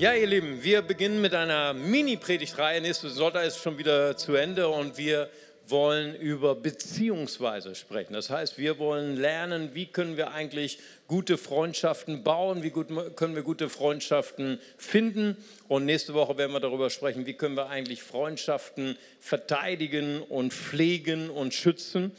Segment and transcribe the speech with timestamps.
[0.00, 2.80] Ja, ihr Lieben, wir beginnen mit einer Mini-Predigtreihe.
[2.80, 5.28] Nächste Sonntag ist schon wieder zu Ende und wir
[5.68, 8.14] wollen über Beziehungsweise sprechen.
[8.14, 13.34] Das heißt, wir wollen lernen, wie können wir eigentlich gute Freundschaften bauen, wie gut können
[13.34, 15.36] wir gute Freundschaften finden.
[15.68, 21.28] Und nächste Woche werden wir darüber sprechen, wie können wir eigentlich Freundschaften verteidigen und pflegen
[21.28, 22.12] und schützen.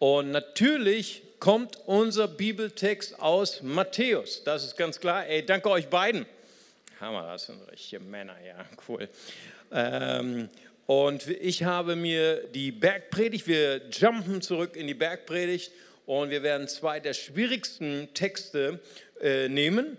[0.00, 4.42] Und natürlich kommt unser Bibeltext aus Matthäus.
[4.42, 5.24] Das ist ganz klar.
[5.28, 6.26] Ey, danke euch beiden.
[7.00, 9.08] Hammer, das sind richtige Männer, ja, cool.
[9.70, 10.48] Ähm,
[10.86, 15.70] und ich habe mir die Bergpredigt, wir jumpen zurück in die Bergpredigt
[16.06, 18.80] und wir werden zwei der schwierigsten Texte
[19.20, 19.96] äh, nehmen.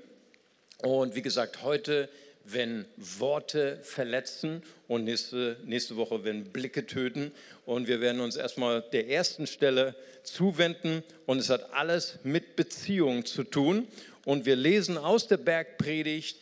[0.80, 2.09] Und wie gesagt, heute,
[2.43, 7.31] wenn Worte verletzen und nächste, nächste Woche, wenn Blicke töten.
[7.66, 13.26] Und wir werden uns erstmal der ersten Stelle zuwenden und es hat alles mit Beziehung
[13.26, 13.88] zu tun.
[14.26, 16.38] Und wir lesen aus der Bergpredigt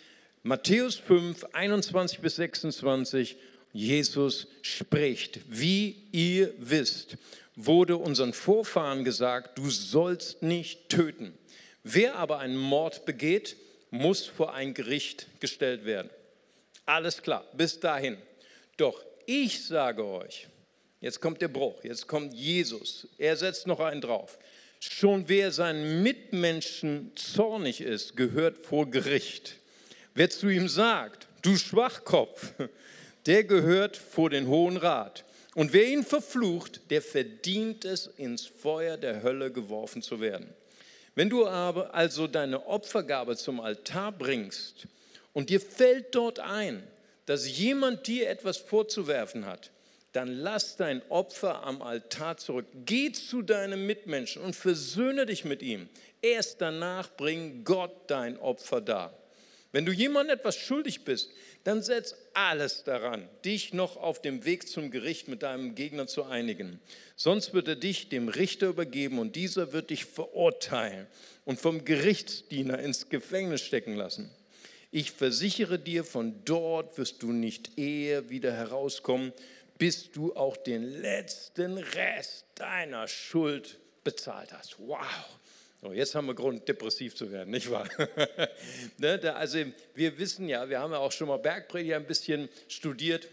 [0.48, 3.36] Matthäus 5, 21 bis 26,
[3.74, 5.42] Jesus spricht.
[5.50, 7.18] Wie ihr wisst,
[7.58, 11.38] wurde unseren Vorfahren gesagt, du sollst nicht töten.
[11.84, 13.58] Wer aber einen Mord begeht,
[13.92, 16.10] muss vor ein Gericht gestellt werden.
[16.86, 18.16] Alles klar, bis dahin.
[18.78, 20.48] Doch ich sage euch,
[21.02, 24.40] jetzt kommt der Bruch, jetzt kommt Jesus, er setzt noch einen drauf.
[24.80, 29.58] Schon wer seinen Mitmenschen zornig ist, gehört vor Gericht.
[30.18, 32.52] Wer zu ihm sagt, du Schwachkopf,
[33.28, 35.24] der gehört vor den Hohen Rat.
[35.54, 40.52] Und wer ihn verflucht, der verdient es, ins Feuer der Hölle geworfen zu werden.
[41.14, 44.88] Wenn du aber also deine Opfergabe zum Altar bringst
[45.34, 46.82] und dir fällt dort ein,
[47.28, 49.70] dass jemand dir etwas vorzuwerfen hat,
[50.14, 52.66] dann lass dein Opfer am Altar zurück.
[52.86, 55.88] Geh zu deinem Mitmenschen und versöhne dich mit ihm.
[56.24, 59.14] Erst danach bring Gott dein Opfer dar.
[59.78, 61.30] Wenn du jemandem etwas schuldig bist,
[61.64, 66.24] dann setz alles daran, dich noch auf dem Weg zum Gericht mit deinem Gegner zu
[66.24, 66.80] einigen.
[67.16, 71.06] Sonst wird er dich dem Richter übergeben und dieser wird dich verurteilen
[71.46, 74.32] und vom Gerichtsdiener ins Gefängnis stecken lassen.
[74.90, 79.32] Ich versichere dir, von dort wirst du nicht eher wieder herauskommen,
[79.78, 84.80] bis du auch den letzten Rest deiner Schuld bezahlt hast.
[84.80, 85.37] Wow,
[85.82, 87.88] so, jetzt haben wir Grund, depressiv zu werden, nicht wahr?
[88.98, 89.60] ne, da, also
[89.94, 93.28] wir wissen ja, wir haben ja auch schon mal Bergpredigt ein bisschen studiert.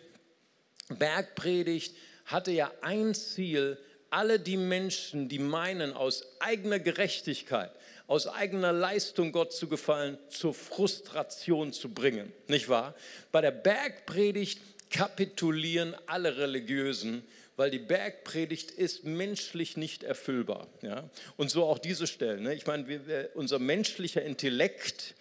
[0.90, 1.96] Bergpredigt
[2.26, 3.78] hatte ja ein Ziel,
[4.10, 7.72] alle die Menschen, die meinen, aus eigener Gerechtigkeit,
[8.06, 12.94] aus eigener Leistung Gott zu gefallen, zur Frustration zu bringen, nicht wahr?
[13.32, 14.60] Bei der Bergpredigt
[14.94, 17.22] kapitulieren alle Religiösen
[17.56, 20.66] weil die Bergpredigt ist menschlich nicht erfüllbar.
[20.82, 21.08] Ja?
[21.36, 22.42] Und so auch diese Stellen.
[22.42, 22.54] Ne?
[22.54, 25.14] Ich meine, wir, unser menschlicher Intellekt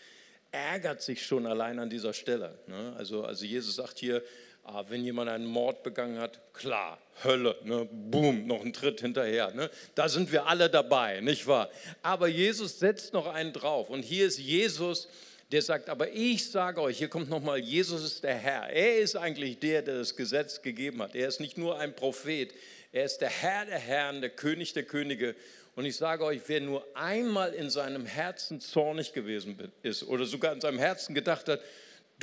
[0.51, 2.57] ärgert sich schon allein an dieser Stelle.
[2.67, 2.93] Ne?
[2.97, 4.23] Also, also Jesus sagt hier,
[4.63, 7.87] ah, wenn jemand einen Mord begangen hat, klar, Hölle, ne?
[7.91, 9.53] boom, noch ein Tritt hinterher.
[9.53, 9.69] Ne?
[9.93, 11.69] Da sind wir alle dabei, nicht wahr?
[12.01, 13.89] Aber Jesus setzt noch einen drauf.
[13.89, 15.07] Und hier ist Jesus,
[15.53, 18.69] der sagt, aber ich sage euch, hier kommt nochmal, Jesus ist der Herr.
[18.71, 21.13] Er ist eigentlich der, der das Gesetz gegeben hat.
[21.13, 22.51] Er ist nicht nur ein Prophet,
[22.91, 25.35] er ist der Herr der Herren, der König der Könige.
[25.75, 30.53] Und ich sage euch, wer nur einmal in seinem Herzen zornig gewesen ist oder sogar
[30.53, 31.61] in seinem Herzen gedacht hat,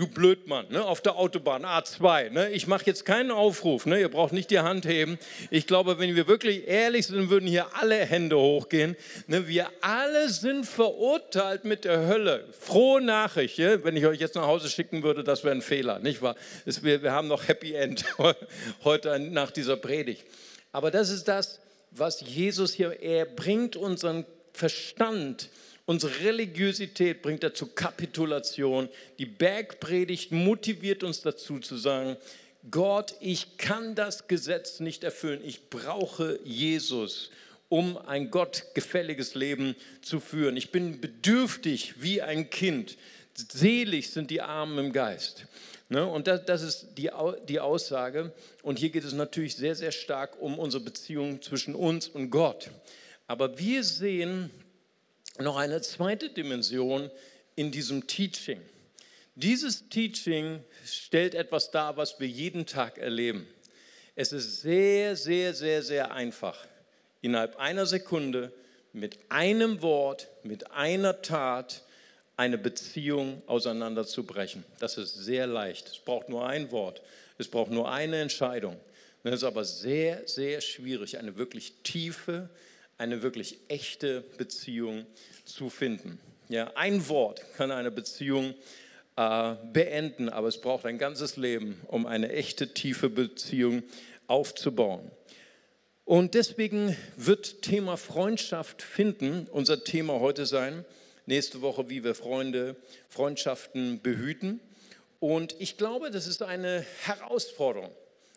[0.00, 2.30] du Blödmann, ne, auf der Autobahn A2.
[2.30, 5.18] Ne, ich mache jetzt keinen Aufruf, ne, ihr braucht nicht die Hand heben.
[5.50, 8.96] Ich glaube, wenn wir wirklich ehrlich sind, würden hier alle Hände hochgehen.
[9.26, 12.48] Ne, wir alle sind verurteilt mit der Hölle.
[12.58, 13.84] Frohe Nachricht, ja?
[13.84, 16.34] wenn ich euch jetzt nach Hause schicken würde, das wäre ein Fehler, nicht wahr?
[16.64, 18.04] Es, wir, wir haben noch Happy End
[18.84, 20.24] heute nach dieser Predigt.
[20.72, 25.50] Aber das ist das, was Jesus hier, er bringt unseren Verstand
[25.90, 28.88] Unsere Religiosität bringt dazu Kapitulation.
[29.18, 32.16] Die Bergpredigt motiviert uns dazu zu sagen,
[32.70, 35.40] Gott, ich kann das Gesetz nicht erfüllen.
[35.44, 37.32] Ich brauche Jesus,
[37.68, 40.56] um ein gottgefälliges Leben zu führen.
[40.56, 42.96] Ich bin bedürftig wie ein Kind.
[43.34, 45.46] Selig sind die Armen im Geist.
[45.88, 46.06] Ne?
[46.06, 47.10] Und das, ist die
[47.58, 48.32] Aussage.
[48.62, 52.70] Und hier geht es natürlich sehr, sehr stark um unsere Beziehung zwischen uns und Gott.
[53.26, 54.52] Aber wir sehen
[55.40, 57.10] noch eine zweite Dimension
[57.56, 58.60] in diesem Teaching.
[59.34, 63.46] Dieses Teaching stellt etwas dar, was wir jeden Tag erleben.
[64.16, 66.66] Es ist sehr, sehr, sehr, sehr einfach,
[67.22, 68.52] innerhalb einer Sekunde
[68.92, 71.82] mit einem Wort, mit einer Tat
[72.36, 74.64] eine Beziehung auseinanderzubrechen.
[74.78, 75.88] Das ist sehr leicht.
[75.88, 77.02] Es braucht nur ein Wort.
[77.38, 78.76] Es braucht nur eine Entscheidung.
[79.22, 82.48] Es ist aber sehr, sehr schwierig, eine wirklich tiefe,
[83.00, 85.06] eine wirklich echte Beziehung
[85.44, 86.20] zu finden.
[86.48, 88.54] Ja, ein Wort kann eine Beziehung
[89.16, 93.82] äh, beenden, aber es braucht ein ganzes Leben, um eine echte, tiefe Beziehung
[94.26, 95.10] aufzubauen.
[96.04, 100.84] Und deswegen wird Thema Freundschaft finden unser Thema heute sein.
[101.24, 102.76] Nächste Woche, wie wir Freunde,
[103.08, 104.60] Freundschaften behüten.
[105.20, 107.92] Und ich glaube, das ist eine Herausforderung,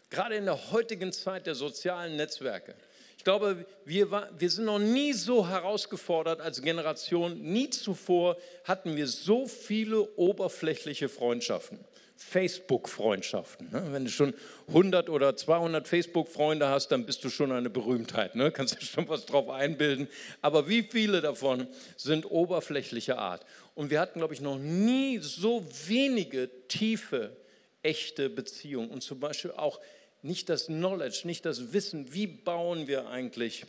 [0.09, 2.75] gerade in der heutigen Zeit der sozialen Netzwerke.
[3.23, 7.41] Ich glaube, wir, wir sind noch nie so herausgefordert als Generation.
[7.41, 8.35] Nie zuvor
[8.65, 11.79] hatten wir so viele oberflächliche Freundschaften.
[12.17, 13.69] Facebook-Freundschaften.
[13.71, 13.81] Ne?
[13.91, 14.33] Wenn du schon
[14.67, 18.35] 100 oder 200 Facebook-Freunde hast, dann bist du schon eine Berühmtheit.
[18.35, 18.51] Ne?
[18.51, 20.09] Kannst du schon was drauf einbilden.
[20.41, 23.45] Aber wie viele davon sind oberflächlicher Art?
[23.73, 27.37] Und wir hatten, glaube ich, noch nie so wenige tiefe,
[27.83, 28.89] echte Beziehungen.
[28.89, 29.79] Und zum Beispiel auch
[30.23, 33.65] nicht das Knowledge, nicht das Wissen, wie bauen wir eigentlich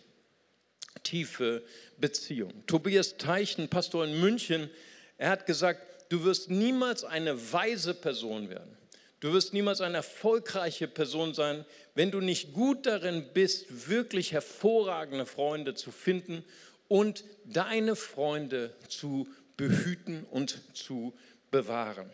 [1.02, 1.62] tiefe
[1.98, 2.64] Beziehungen.
[2.66, 4.70] Tobias Teichen, Pastor in München,
[5.18, 8.76] er hat gesagt, du wirst niemals eine weise Person werden.
[9.20, 11.64] Du wirst niemals eine erfolgreiche Person sein,
[11.94, 16.44] wenn du nicht gut darin bist, wirklich hervorragende Freunde zu finden
[16.88, 21.14] und deine Freunde zu behüten und zu
[21.50, 22.10] bewahren.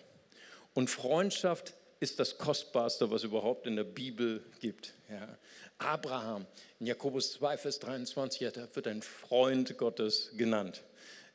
[0.74, 4.94] Und Freundschaft ist das Kostbarste, was überhaupt in der Bibel gibt.
[5.10, 5.38] Ja.
[5.78, 6.46] Abraham,
[6.78, 8.40] in Jakobus 2, Vers 23,
[8.74, 10.82] wird ein Freund Gottes genannt.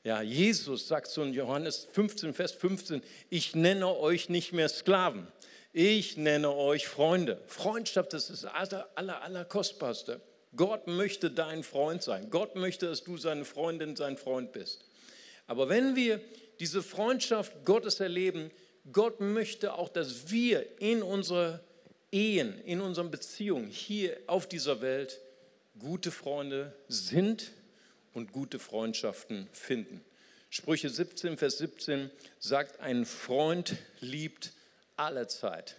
[0.03, 5.27] Ja, Jesus sagt so in Johannes 15, Vers 15, ich nenne euch nicht mehr Sklaven,
[5.73, 7.41] ich nenne euch Freunde.
[7.47, 10.21] Freundschaft das ist das aller, aller, aller Kostbarste.
[10.55, 12.29] Gott möchte dein Freund sein.
[12.29, 14.85] Gott möchte, dass du seine Freundin, sein Freund bist.
[15.47, 16.21] Aber wenn wir
[16.59, 18.51] diese Freundschaft Gottes erleben,
[18.91, 21.59] Gott möchte auch, dass wir in unserer
[22.11, 25.19] Ehen, in unseren Beziehungen hier auf dieser Welt
[25.79, 27.51] gute Freunde sind
[28.13, 30.03] und gute Freundschaften finden.
[30.49, 32.09] Sprüche 17, Vers 17
[32.39, 34.53] sagt, ein Freund liebt
[34.95, 35.75] alle Zeit.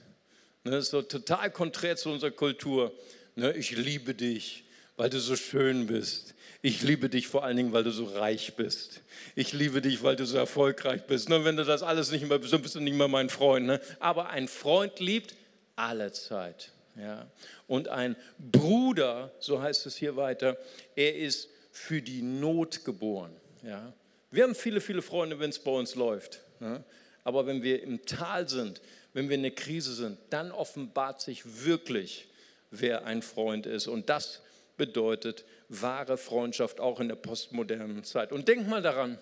[0.65, 2.93] Ne, das ist so total konträr zu unserer Kultur.
[3.37, 4.66] Ne, ich liebe dich,
[4.97, 6.35] weil du so schön bist.
[6.63, 9.03] Ich liebe dich vor allen Dingen, weil du so reich bist.
[9.35, 11.29] Ich liebe dich, weil du so erfolgreich bist.
[11.29, 13.67] Nur wenn du das alles nicht mehr bist, dann bist du nicht mehr mein Freund.
[13.67, 13.81] Ne?
[14.01, 15.35] Aber ein Freund liebt
[15.77, 16.73] alle Zeit.
[16.97, 17.27] Ja?
[17.67, 20.57] Und ein Bruder, so heißt es hier weiter,
[20.97, 23.33] er ist für die Not geboren.
[23.63, 23.93] Ja?
[24.31, 26.41] Wir haben viele, viele Freunde, wenn es bei uns läuft.
[26.59, 26.83] Ne?
[27.23, 28.81] Aber wenn wir im Tal sind,
[29.13, 32.29] wenn wir in der Krise sind, dann offenbart sich wirklich,
[32.71, 33.87] wer ein Freund ist.
[33.87, 34.41] Und das
[34.77, 38.33] bedeutet wahre Freundschaft auch in der postmodernen Zeit.
[38.33, 39.19] Und denk mal daran,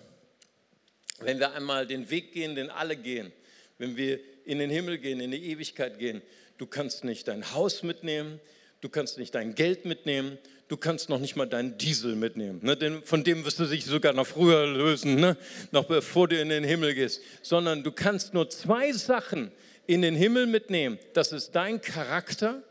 [1.19, 3.31] wenn wir einmal den Weg gehen, den alle gehen,
[3.77, 6.21] wenn wir in den Himmel gehen, in die Ewigkeit gehen,
[6.57, 8.39] du kannst nicht dein Haus mitnehmen,
[8.81, 10.37] du kannst nicht dein Geld mitnehmen,
[10.67, 12.59] du kannst noch nicht mal deinen Diesel mitnehmen.
[12.63, 12.75] Ne?
[12.75, 15.37] Denn von dem wirst du dich sogar noch früher lösen, ne?
[15.71, 17.21] noch bevor du in den Himmel gehst.
[17.41, 19.51] Sondern du kannst nur zwei Sachen
[19.87, 20.99] in den Himmel mitnehmen.
[21.13, 22.63] Das ist dein Charakter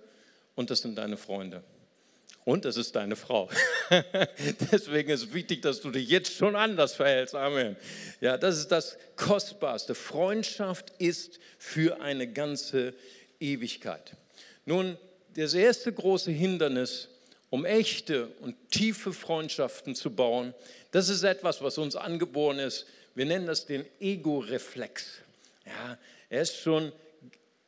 [0.54, 1.62] und das sind deine Freunde.
[2.44, 3.48] Und es ist deine Frau.
[4.70, 7.34] Deswegen ist es wichtig, dass du dich jetzt schon anders verhältst.
[7.34, 7.76] Amen.
[8.20, 9.94] Ja, das ist das Kostbarste.
[9.94, 12.92] Freundschaft ist für eine ganze
[13.40, 14.12] Ewigkeit.
[14.66, 14.98] Nun,
[15.36, 17.08] das erste große Hindernis,
[17.48, 20.52] um echte und tiefe Freundschaften zu bauen,
[20.90, 22.86] das ist etwas, was uns angeboren ist.
[23.14, 25.06] Wir nennen das den Ego-Reflex.
[25.64, 25.98] Ja,
[26.28, 26.92] er ist schon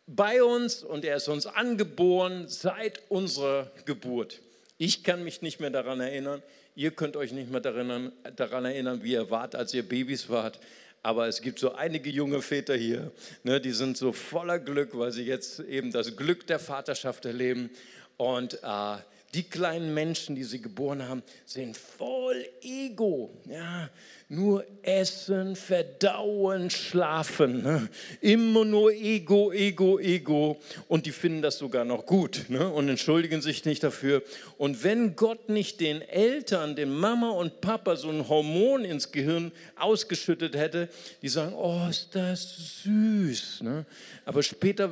[0.07, 4.41] bei uns und er ist uns angeboren seit unserer Geburt.
[4.79, 6.43] Ich kann mich nicht mehr daran erinnern.
[6.75, 10.61] Ihr könnt euch nicht mehr daran, daran erinnern, wie ihr wart, als ihr Babys wart.
[11.03, 13.13] Aber es gibt so einige junge Väter hier,
[13.45, 17.71] ne, die sind so voller Glück, weil sie jetzt eben das Glück der Vaterschaft erleben.
[18.17, 18.97] Und äh,
[19.37, 23.31] die kleinen Menschen, die sie geboren haben, sind voll Ego.
[23.45, 23.91] Ja,
[24.29, 27.63] nur essen, verdauen, schlafen.
[27.63, 27.89] Ne?
[28.21, 30.59] Immer nur Ego, Ego, Ego.
[30.89, 32.69] Und die finden das sogar noch gut ne?
[32.69, 34.23] und entschuldigen sich nicht dafür.
[34.59, 39.53] Und wenn Gott nicht den Eltern, den Mama und Papa so ein Hormon ins Gehirn
[39.77, 40.89] ausgeschüttet hätte,
[41.21, 43.63] die sagen, oh, ist das süß.
[43.63, 43.85] Ne?
[44.25, 44.91] Aber später,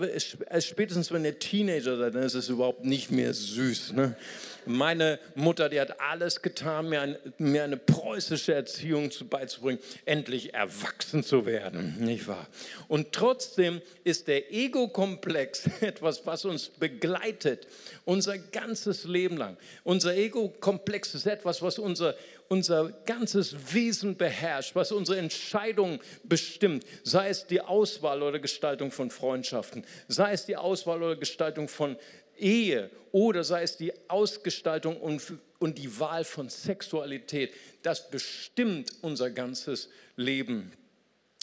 [0.60, 3.94] spätestens wenn ihr Teenager seid, dann ist es überhaupt nicht mehr süß.
[3.94, 4.16] Ne?
[4.66, 10.54] Meine Mutter, die hat alles getan, mir, ein, mir eine preußische Erziehung zu, beizubringen, endlich
[10.54, 12.46] erwachsen zu werden, nicht wahr?
[12.88, 17.66] Und trotzdem ist der Ego-Komplex etwas, was uns begleitet,
[18.04, 19.56] unser ganzes Leben lang.
[19.82, 22.14] Unser Ego-Komplex ist etwas, was unser,
[22.48, 29.10] unser ganzes Wesen beherrscht, was unsere Entscheidungen bestimmt, sei es die Auswahl oder Gestaltung von
[29.10, 31.96] Freundschaften, sei es die Auswahl oder Gestaltung von
[32.38, 35.22] Ehe oder sei es die Ausgestaltung und,
[35.58, 40.72] und die Wahl von Sexualität, das bestimmt unser ganzes Leben.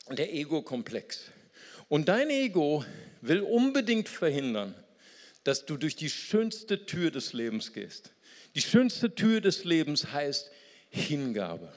[0.10, 1.32] Der Ego-Komplex.
[1.88, 2.84] Und dein Ego
[3.22, 4.76] will unbedingt verhindern,
[5.44, 8.12] dass du durch die schönste Tür des Lebens gehst.
[8.56, 10.52] Die schönste Tür des Lebens heißt
[10.90, 11.72] Hingabe.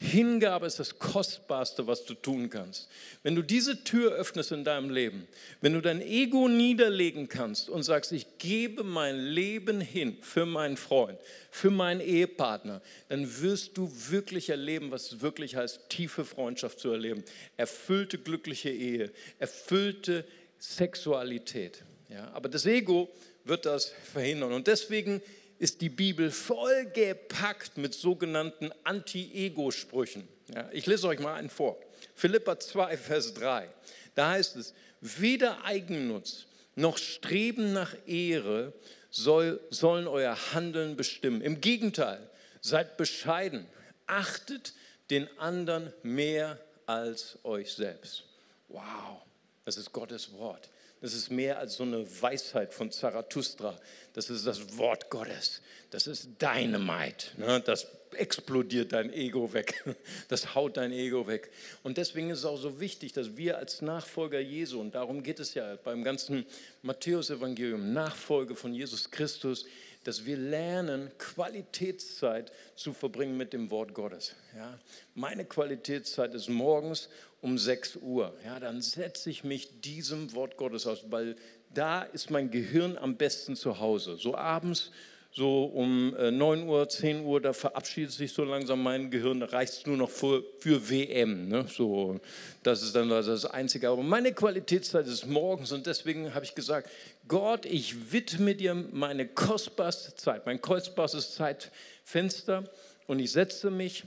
[0.00, 2.88] Hingabe ist das Kostbarste, was du tun kannst.
[3.22, 5.26] Wenn du diese Tür öffnest in deinem Leben,
[5.60, 10.76] wenn du dein Ego niederlegen kannst und sagst, ich gebe mein Leben hin für meinen
[10.76, 11.18] Freund,
[11.50, 16.90] für meinen Ehepartner, dann wirst du wirklich erleben, was es wirklich heißt, tiefe Freundschaft zu
[16.90, 17.24] erleben,
[17.56, 20.24] erfüllte glückliche Ehe, erfüllte
[20.58, 21.82] Sexualität.
[22.08, 23.08] Ja, aber das Ego
[23.44, 24.52] wird das verhindern.
[24.52, 25.22] Und deswegen
[25.58, 30.28] ist die Bibel vollgepackt mit sogenannten Anti-Ego-Sprüchen.
[30.54, 31.78] Ja, ich lese euch mal einen vor.
[32.14, 33.68] Philippa 2, Vers 3.
[34.14, 36.46] Da heißt es, weder Eigennutz
[36.76, 38.72] noch Streben nach Ehre
[39.10, 41.40] soll, sollen euer Handeln bestimmen.
[41.40, 42.28] Im Gegenteil,
[42.60, 43.66] seid bescheiden,
[44.06, 44.74] achtet
[45.10, 48.24] den anderen mehr als euch selbst.
[48.68, 49.22] Wow,
[49.64, 50.68] das ist Gottes Wort.
[51.00, 53.78] Das ist mehr als so eine Weisheit von Zarathustra.
[54.14, 55.60] Das ist das Wort Gottes.
[55.90, 57.38] Das ist Dynamite.
[57.38, 57.60] Ne?
[57.60, 59.84] Das explodiert dein Ego weg.
[60.28, 61.50] Das haut dein Ego weg.
[61.82, 65.38] Und deswegen ist es auch so wichtig, dass wir als Nachfolger Jesu, und darum geht
[65.40, 66.46] es ja beim ganzen
[66.82, 69.66] Matthäus-Evangelium, Nachfolge von Jesus Christus,
[70.04, 74.34] dass wir lernen, Qualitätszeit zu verbringen mit dem Wort Gottes.
[74.56, 74.78] Ja?
[75.14, 77.08] Meine Qualitätszeit ist morgens
[77.44, 78.34] um 6 Uhr.
[78.42, 81.36] Ja, dann setze ich mich diesem Wort Gottes aus, weil
[81.74, 84.16] da ist mein Gehirn am besten zu Hause.
[84.16, 84.90] So abends,
[85.30, 89.46] so um 9 äh, Uhr, 10 Uhr, da verabschiedet sich so langsam mein Gehirn, da
[89.46, 91.48] reicht es nur noch für, für WM.
[91.48, 91.66] Ne?
[91.68, 92.18] So,
[92.62, 93.90] das ist dann das Einzige.
[93.90, 96.88] Aber meine Qualitätszeit ist morgens und deswegen habe ich gesagt,
[97.28, 102.64] Gott, ich widme dir meine kostbarste Zeit, mein kostbarstes Zeitfenster
[103.06, 104.04] und ich setze mich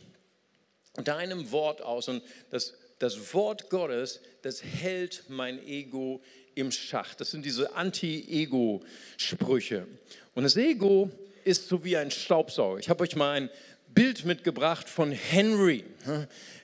[1.04, 6.22] deinem Wort aus und das, das Wort Gottes, das hält mein Ego
[6.56, 7.14] im Schach.
[7.16, 9.88] Das sind diese Anti-Ego-Sprüche.
[10.34, 11.10] Und das Ego
[11.44, 12.80] ist so wie ein Staubsauger.
[12.80, 13.50] Ich habe euch mal ein
[13.94, 15.86] Bild mitgebracht von Henry.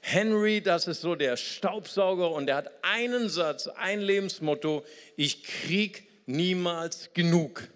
[0.02, 4.84] Henry, das ist so der Staubsauger und der hat einen Satz, ein Lebensmotto,
[5.16, 7.70] ich krieg niemals genug.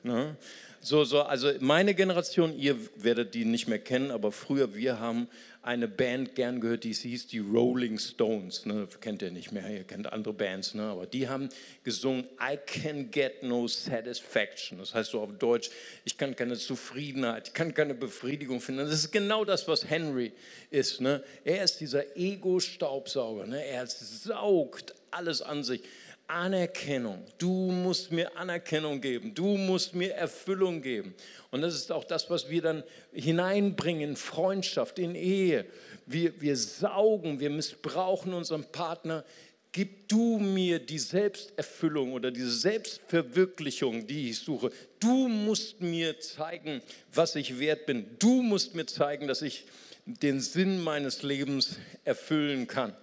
[0.80, 5.28] So, so, also meine Generation, ihr werdet die nicht mehr kennen, aber früher, wir haben
[5.68, 8.66] eine Band gern gehört, die hieß die Rolling Stones.
[8.66, 8.88] Ne?
[9.02, 10.84] Kennt ihr nicht mehr, ihr kennt andere Bands, ne?
[10.84, 11.50] aber die haben
[11.84, 14.78] gesungen, I can get no satisfaction.
[14.78, 15.70] Das heißt so auf Deutsch,
[16.06, 18.86] ich kann keine Zufriedenheit, ich kann keine Befriedigung finden.
[18.86, 20.32] Das ist genau das, was Henry
[20.72, 21.02] ist.
[21.02, 21.22] Ne?
[21.44, 23.46] Er ist dieser Ego-Staubsauger.
[23.46, 23.66] Ne?
[23.66, 25.82] Er saugt alles an sich.
[26.28, 27.24] Anerkennung.
[27.38, 29.34] Du musst mir Anerkennung geben.
[29.34, 31.16] Du musst mir Erfüllung geben.
[31.52, 35.66] Und das ist auch das, was wir dann hineinbringen in Freundschaft, in Ehe.
[36.06, 39.24] Wir, wir saugen, wir missbrauchen unseren Partner.
[39.72, 44.72] Gib du mir die Selbsterfüllung oder diese Selbstverwirklichung, die ich suche.
[45.00, 46.82] Du musst mir zeigen,
[47.14, 48.06] was ich wert bin.
[48.20, 49.66] Du musst mir zeigen, dass ich
[50.06, 52.96] den Sinn meines Lebens erfüllen kann.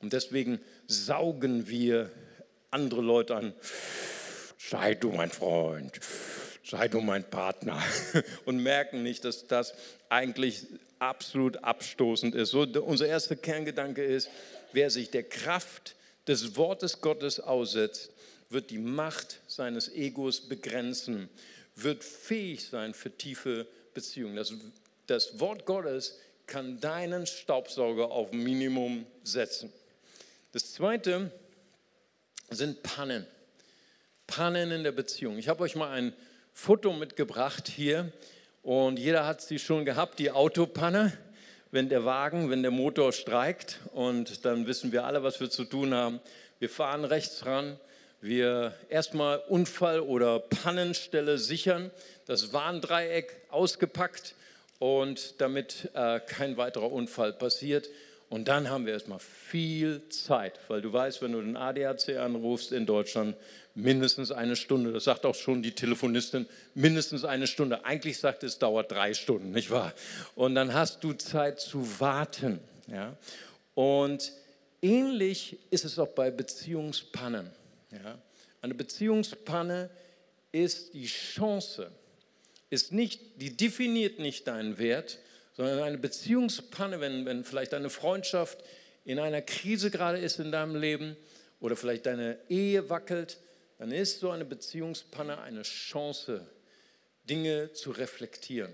[0.00, 2.10] Und deswegen saugen wir
[2.74, 3.54] andere Leute an,
[4.58, 5.98] sei du mein Freund,
[6.64, 7.80] sei du mein Partner
[8.44, 9.74] und merken nicht, dass das
[10.08, 10.66] eigentlich
[10.98, 12.50] absolut abstoßend ist.
[12.50, 14.28] So, unser erster Kerngedanke ist,
[14.72, 15.94] wer sich der Kraft
[16.26, 18.10] des Wortes Gottes aussetzt,
[18.50, 21.28] wird die Macht seines Egos begrenzen,
[21.76, 24.36] wird fähig sein für tiefe Beziehungen.
[24.36, 24.52] Das,
[25.06, 29.72] das Wort Gottes kann deinen Staubsauger auf Minimum setzen.
[30.52, 31.30] Das Zweite
[32.50, 33.26] sind Pannen.
[34.26, 35.38] Pannen in der Beziehung.
[35.38, 36.12] Ich habe euch mal ein
[36.52, 38.12] Foto mitgebracht hier
[38.62, 41.12] und jeder hat sie schon gehabt, die Autopanne,
[41.70, 45.64] wenn der Wagen, wenn der Motor streikt und dann wissen wir alle, was wir zu
[45.64, 46.20] tun haben.
[46.60, 47.78] Wir fahren rechts ran,
[48.20, 51.90] wir erstmal Unfall- oder Pannenstelle sichern,
[52.26, 54.34] das Warndreieck ausgepackt
[54.78, 57.88] und damit äh, kein weiterer Unfall passiert,
[58.34, 62.72] und dann haben wir erstmal viel Zeit, weil du weißt, wenn du den ADAC anrufst
[62.72, 63.36] in Deutschland,
[63.76, 64.90] mindestens eine Stunde.
[64.90, 67.84] Das sagt auch schon die Telefonistin, mindestens eine Stunde.
[67.84, 69.94] Eigentlich sagt es, dauert drei Stunden, nicht wahr?
[70.34, 72.58] Und dann hast du Zeit zu warten.
[72.88, 73.16] Ja?
[73.76, 74.32] Und
[74.82, 77.52] ähnlich ist es auch bei Beziehungspannen.
[77.92, 78.18] Ja?
[78.62, 79.90] Eine Beziehungspanne
[80.50, 81.88] ist die Chance,
[82.68, 85.20] ist nicht, die definiert nicht deinen Wert,
[85.54, 88.62] sondern eine Beziehungspanne, wenn, wenn vielleicht deine Freundschaft
[89.04, 91.16] in einer Krise gerade ist in deinem Leben
[91.60, 93.38] oder vielleicht deine Ehe wackelt,
[93.78, 96.46] dann ist so eine Beziehungspanne eine Chance,
[97.28, 98.72] Dinge zu reflektieren.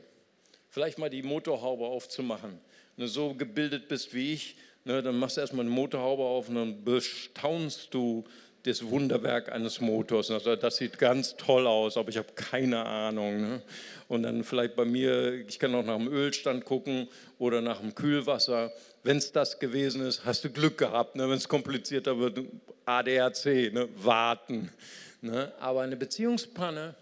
[0.68, 2.60] Vielleicht mal die Motorhaube aufzumachen.
[2.96, 6.48] Wenn du so gebildet bist wie ich, ne, dann machst du erstmal eine Motorhaube auf
[6.48, 8.24] und dann bestaunst du
[8.64, 10.30] das Wunderwerk eines Motors.
[10.30, 13.40] Also das sieht ganz toll aus, aber ich habe keine Ahnung.
[13.40, 13.62] Ne?
[14.08, 17.94] Und dann vielleicht bei mir, ich kann auch nach dem Ölstand gucken oder nach dem
[17.94, 18.72] Kühlwasser.
[19.02, 21.16] Wenn es das gewesen ist, hast du Glück gehabt.
[21.16, 21.28] Ne?
[21.28, 22.40] Wenn es komplizierter wird,
[22.84, 23.88] ADAC, ne?
[23.96, 24.70] warten.
[25.22, 25.52] Ne?
[25.58, 26.94] Aber eine Beziehungspanne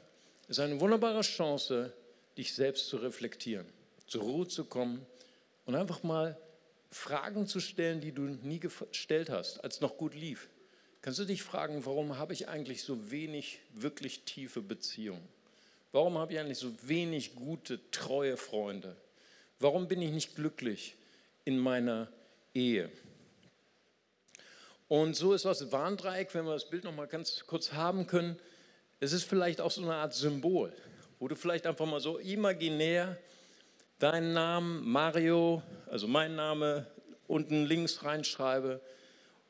[0.49, 1.93] ist eine wunderbare Chance,
[2.37, 3.67] dich selbst zu reflektieren,
[4.07, 5.05] zur Ruhe zu kommen
[5.67, 6.39] und einfach mal
[6.91, 10.49] Fragen zu stellen, die du nie gestellt hast, als noch gut lief.
[11.09, 15.27] Kannst du dich fragen, warum habe ich eigentlich so wenig wirklich tiefe Beziehungen?
[15.91, 18.95] Warum habe ich eigentlich so wenig gute, treue Freunde?
[19.59, 20.97] Warum bin ich nicht glücklich
[21.47, 22.09] in meiner
[22.53, 22.91] Ehe?
[24.87, 28.39] Und so ist das Warndreieck, wenn wir das Bild noch mal ganz kurz haben können,
[29.01, 30.75] es ist vielleicht auch so eine Art Symbol,
[31.19, 33.17] wo du vielleicht einfach mal so imaginär
[33.99, 36.87] deinen Namen Mario, also mein Name,
[37.27, 38.83] unten links reinschreibe,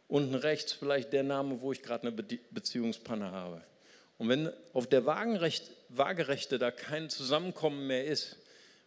[0.08, 3.62] unten rechts vielleicht der Name, wo ich gerade eine Beziehungspanne habe.
[4.16, 8.36] Und wenn auf der Waagerechte da kein Zusammenkommen mehr ist,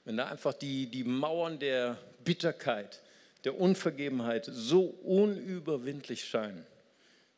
[0.04, 3.02] wenn da einfach die, die Mauern der Bitterkeit,
[3.44, 6.66] der Unvergebenheit so unüberwindlich scheinen,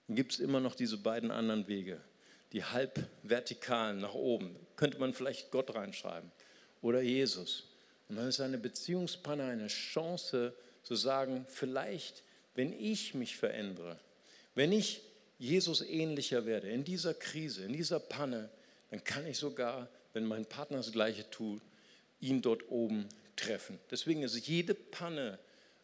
[0.08, 2.02] dann gibt es immer noch diese beiden anderen Wege,
[2.52, 4.56] die halb vertikalen nach oben.
[4.76, 6.32] Könnte man vielleicht Gott reinschreiben
[6.82, 7.66] oder Jesus.
[8.10, 12.23] Und dann ist eine Beziehungspanne eine Chance zu sagen, vielleicht,
[12.56, 14.00] wenn ich mich verändere,
[14.56, 15.02] wenn ich
[15.40, 18.50] Jesus ähnlicher werde, in dieser Krise, in dieser Panne,
[18.92, 21.62] dann kann ich sogar, wenn mein Partner das Gleiche tut,
[22.20, 23.80] ihn dort oben treffen.
[23.90, 25.40] Deswegen ist jede Panne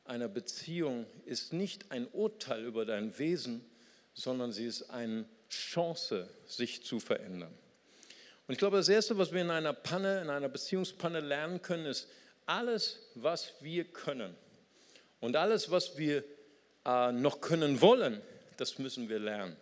[0.06, 3.64] einer Beziehung ist nicht ein Urteil über dein Wesen,
[4.14, 7.54] sondern sie ist eine Chance, sich zu verändern.
[8.48, 11.86] Und ich glaube, das Erste, was wir in einer Panne, in einer Beziehungspanne lernen können,
[11.86, 12.08] ist,
[12.48, 14.36] alles, was wir können
[15.20, 16.24] und alles, was wir
[16.86, 18.22] noch können wollen,
[18.58, 19.56] das müssen wir lernen.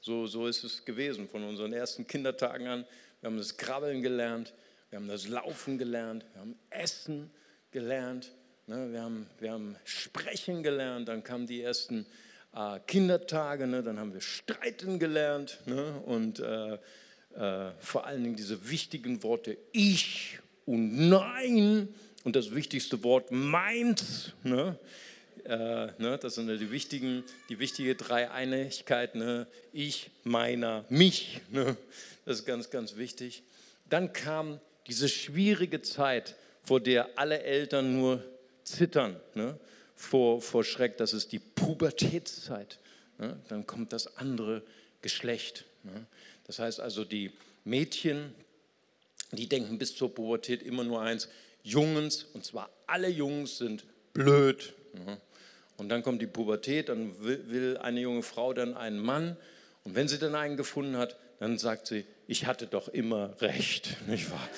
[0.00, 2.84] So, so ist es gewesen von unseren ersten Kindertagen an.
[3.20, 4.52] Wir haben das Krabbeln gelernt,
[4.90, 7.30] wir haben das Laufen gelernt, wir haben Essen
[7.70, 8.30] gelernt,
[8.66, 12.04] ne, wir, haben, wir haben Sprechen gelernt, dann kamen die ersten
[12.54, 18.36] äh, Kindertage, ne, dann haben wir Streiten gelernt ne, und äh, äh, vor allen Dingen
[18.36, 21.88] diese wichtigen Worte Ich und Nein
[22.24, 24.32] und das wichtigste Wort meins.
[24.42, 24.78] Ne?
[25.44, 29.14] Äh, ne, das sind die wichtigen, die wichtige Dreieinigkeit.
[29.14, 29.46] Ne?
[29.72, 31.40] Ich, meiner, mich.
[31.50, 31.76] Ne?
[32.24, 33.42] Das ist ganz, ganz wichtig.
[33.90, 38.24] Dann kam diese schwierige Zeit, vor der alle Eltern nur
[38.64, 39.58] zittern ne?
[39.94, 40.96] vor, vor Schreck.
[40.96, 42.78] Das ist die Pubertätszeit.
[43.18, 43.38] Ne?
[43.48, 44.62] Dann kommt das andere
[45.02, 45.66] Geschlecht.
[45.82, 46.06] Ne?
[46.46, 47.32] Das heißt also, die
[47.64, 48.34] Mädchen,
[49.32, 51.28] die denken bis zur Pubertät immer nur eins,
[51.62, 54.74] Jungs, und zwar alle Jungs sind blöd.
[55.76, 59.36] Und dann kommt die Pubertät, dann will eine junge Frau dann einen Mann.
[59.84, 63.96] Und wenn sie dann einen gefunden hat, dann sagt sie, ich hatte doch immer recht,
[64.06, 64.48] nicht wahr?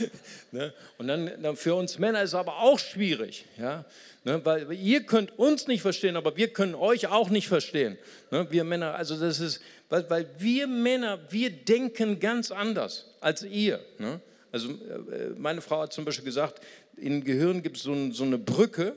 [0.52, 0.72] ne?
[0.98, 3.84] Und dann, dann, für uns Männer ist es aber auch schwierig, ja?
[4.24, 4.40] Ne?
[4.44, 7.98] weil ihr könnt uns nicht verstehen, aber wir können euch auch nicht verstehen.
[8.30, 8.46] Ne?
[8.50, 13.80] Wir Männer, also das ist, weil, weil wir Männer, wir denken ganz anders als ihr.
[13.98, 14.20] Ne?
[14.52, 16.62] Also äh, meine Frau hat zum Beispiel gesagt,
[16.96, 18.94] im Gehirn gibt es so, so, eine Brücke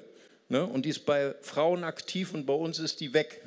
[0.50, 0.66] ne?
[0.66, 3.42] und die ist bei Frauen aktiv und bei uns ist die weg.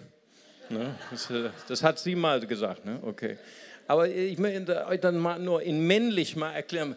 [0.71, 0.95] Ne?
[1.11, 2.85] Das, äh, das, hat sie mal gesagt.
[2.85, 2.99] Ne?
[3.03, 3.39] Okay.
[3.87, 6.97] Aber ich möchte euch dann mal nur in männlich mal erklären.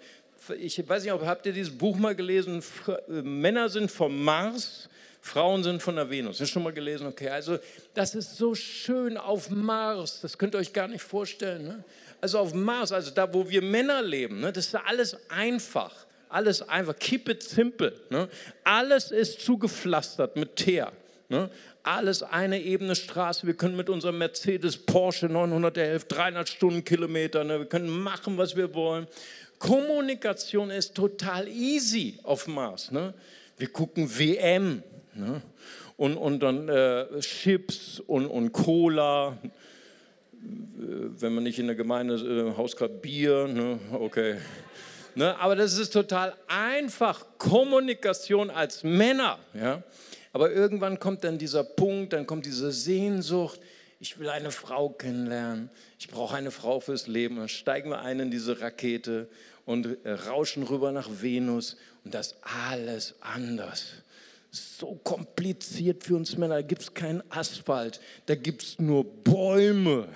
[0.59, 2.63] Ich weiß nicht, habt ihr dieses Buch mal gelesen?
[2.87, 4.89] Äh, Männer sind vom Mars,
[5.21, 6.41] Frauen sind von der Venus.
[6.41, 7.07] Hast schon mal gelesen?
[7.07, 7.59] Okay, also
[7.93, 10.19] das ist so schön auf Mars.
[10.21, 11.63] Das könnt ihr euch gar nicht vorstellen.
[11.63, 11.83] Ne?
[12.19, 14.51] Also auf Mars, also da, wo wir Männer leben, ne?
[14.51, 16.07] das ist alles einfach.
[16.31, 16.97] Alles einfach.
[16.97, 17.93] Keep it simple.
[18.09, 18.27] Ne?
[18.63, 20.91] Alles ist zugepflastert mit Teer.
[21.29, 21.49] Ne?
[21.83, 23.47] alles eine ebene Straße.
[23.47, 27.59] Wir können mit unserem Mercedes Porsche 911 300 Stundenkilometer, ne?
[27.59, 29.07] wir können machen, was wir wollen.
[29.59, 32.91] Kommunikation ist total easy auf Mars.
[32.91, 33.13] Ne?
[33.57, 35.41] Wir gucken WM ne?
[35.97, 39.37] und, und dann äh, Chips und, und Cola.
[39.43, 39.49] Äh,
[41.19, 43.79] wenn man nicht in der Gemeinde äh, Hausgrad Bier, ne?
[43.93, 44.37] okay.
[45.15, 45.37] Ne?
[45.39, 47.25] Aber das ist total einfach.
[47.37, 49.39] Kommunikation als Männer.
[49.53, 49.83] Ja?
[50.33, 53.59] Aber irgendwann kommt dann dieser Punkt, dann kommt diese Sehnsucht,
[53.99, 55.69] ich will eine Frau kennenlernen,
[55.99, 57.35] ich brauche eine Frau fürs Leben.
[57.35, 59.29] Dann steigen wir ein in diese Rakete
[59.65, 63.85] und äh, rauschen rüber nach Venus und das alles anders.
[64.49, 70.09] So kompliziert für uns Männer, da gibt es keinen Asphalt, da gibt es nur Bäume.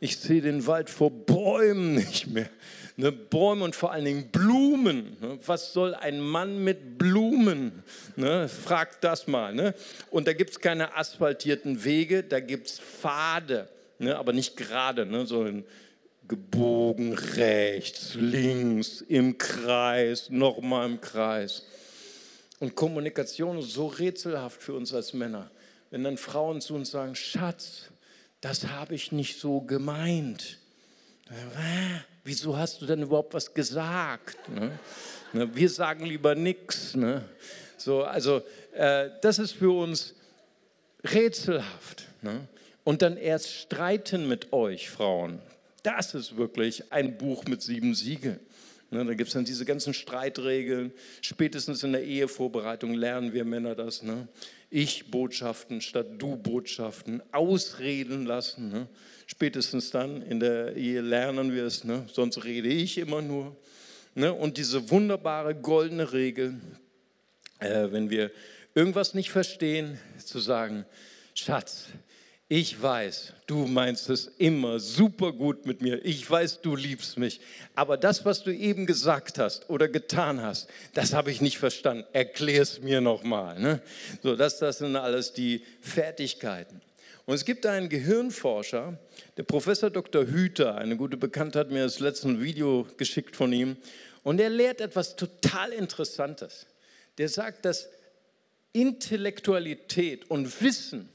[0.00, 2.48] Ich sehe den Wald vor Bäumen nicht mehr.
[3.00, 5.16] Ne, Bäume und vor allen Dingen Blumen.
[5.20, 7.84] Ne, was soll ein Mann mit Blumen?
[8.16, 8.48] Ne?
[8.48, 9.54] Fragt das mal.
[9.54, 9.72] Ne?
[10.10, 13.68] Und da gibt es keine asphaltierten Wege, da gibt es Pfade,
[14.00, 14.18] ne?
[14.18, 15.26] aber nicht gerade, ne?
[15.26, 15.64] sondern
[16.26, 21.66] gebogen rechts, links, im Kreis, nochmal im Kreis.
[22.58, 25.52] Und Kommunikation ist so rätselhaft für uns als Männer.
[25.90, 27.90] Wenn dann Frauen zu uns sagen, Schatz,
[28.40, 30.58] das habe ich nicht so gemeint.
[32.28, 34.50] Wieso hast du denn überhaupt was gesagt?
[34.50, 34.78] Ne?
[35.32, 36.94] ne wir sagen lieber nichts.
[36.94, 37.24] Ne?
[37.78, 38.42] So, also
[38.74, 40.12] äh, das ist für uns
[41.04, 42.04] rätselhaft.
[42.20, 42.46] Ne?
[42.84, 45.40] Und dann erst streiten mit euch, Frauen.
[45.82, 48.40] Das ist wirklich ein Buch mit sieben Siegeln.
[48.90, 50.92] Ne, da gibt es dann diese ganzen Streitregeln.
[51.20, 54.02] Spätestens in der Ehevorbereitung lernen wir Männer das.
[54.02, 54.28] Ne?
[54.70, 58.70] Ich-Botschaften statt Du-Botschaften, ausreden lassen.
[58.70, 58.88] Ne?
[59.26, 61.84] Spätestens dann in der Ehe lernen wir es.
[61.84, 62.06] Ne?
[62.10, 63.54] Sonst rede ich immer nur.
[64.14, 64.32] Ne?
[64.32, 66.58] Und diese wunderbare goldene Regel,
[67.58, 68.30] äh, wenn wir
[68.74, 70.86] irgendwas nicht verstehen, zu sagen,
[71.34, 71.88] Schatz,
[72.50, 76.02] ich weiß, du meinst es immer super gut mit mir.
[76.02, 77.42] Ich weiß, du liebst mich.
[77.74, 82.04] Aber das, was du eben gesagt hast oder getan hast, das habe ich nicht verstanden.
[82.14, 83.60] Erklär es mir nochmal.
[83.60, 83.82] Ne?
[84.22, 86.80] So, das, das sind alles die Fertigkeiten.
[87.26, 88.98] Und es gibt einen Gehirnforscher,
[89.36, 90.26] der Professor Dr.
[90.26, 93.76] Hüter, eine gute Bekannte hat mir das letzte Video geschickt von ihm.
[94.22, 96.66] Und er lehrt etwas total Interessantes.
[97.18, 97.90] Der sagt, dass
[98.72, 101.10] Intellektualität und Wissen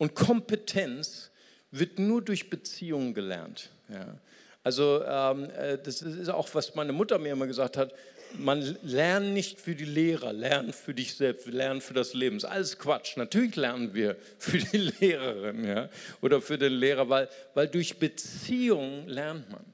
[0.00, 1.30] und Kompetenz
[1.70, 3.68] wird nur durch Beziehungen gelernt.
[3.90, 4.18] Ja.
[4.62, 7.92] Also ähm, äh, das ist auch, was meine Mutter mir immer gesagt hat,
[8.38, 12.38] man lernt nicht für die Lehrer, lernt für dich selbst, lernt für das Leben.
[12.38, 13.18] Das ist alles Quatsch.
[13.18, 15.90] Natürlich lernen wir für die Lehrerin ja,
[16.22, 19.64] oder für den Lehrer, weil, weil durch Beziehungen lernt man.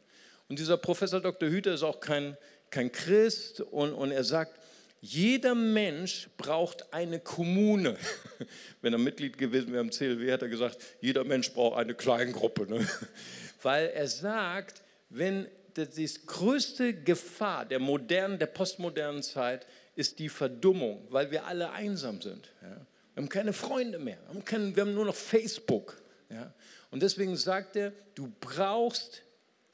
[0.48, 1.48] Und dieser Professor Dr.
[1.48, 2.36] Hüter ist auch kein,
[2.70, 4.58] kein Christ und, und er sagt,
[5.00, 7.96] jeder Mensch braucht eine Kommune.
[8.82, 12.66] Wenn er Mitglied gewesen wäre im CLW, hat er gesagt, jeder Mensch braucht eine Kleingruppe.
[12.66, 12.86] Ne?
[13.62, 21.06] Weil er sagt, wenn die größte Gefahr der modernen, der postmodernen Zeit ist die Verdummung,
[21.10, 22.50] weil wir alle einsam sind.
[22.62, 22.68] Ja?
[23.14, 26.00] Wir haben keine Freunde mehr, wir haben, kein, wir haben nur noch Facebook.
[26.30, 26.52] Ja?
[26.90, 29.22] Und deswegen sagt er, du brauchst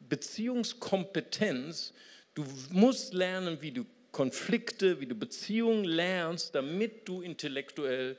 [0.00, 1.92] Beziehungskompetenz,
[2.34, 8.16] du musst lernen, wie du Konflikte, wie du Beziehungen lernst, damit du intellektuell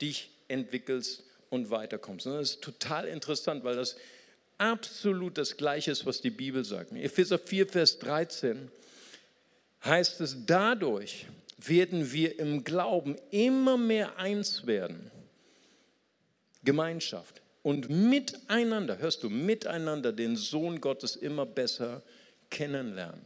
[0.00, 2.26] dich entwickelst und weiterkommst.
[2.26, 3.96] Und das ist total interessant, weil das
[4.58, 6.92] absolut das Gleiche ist, was die Bibel sagt.
[6.92, 8.70] In Epheser 4, Vers 13
[9.84, 11.26] heißt es, dadurch
[11.58, 15.10] werden wir im Glauben immer mehr eins werden.
[16.64, 17.40] Gemeinschaft.
[17.62, 22.02] Und miteinander, hörst du, miteinander den Sohn Gottes immer besser
[22.50, 23.20] kennenlernen.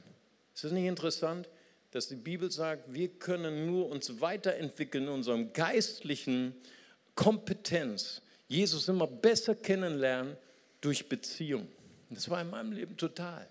[0.55, 1.49] Ist das nicht interessant?
[1.97, 6.55] Dass die Bibel sagt, wir können nur uns weiterentwickeln in unserem geistlichen
[7.15, 10.37] Kompetenz, Jesus immer besser kennenlernen
[10.83, 11.67] durch Beziehung.
[12.11, 13.49] Das war in meinem Leben total.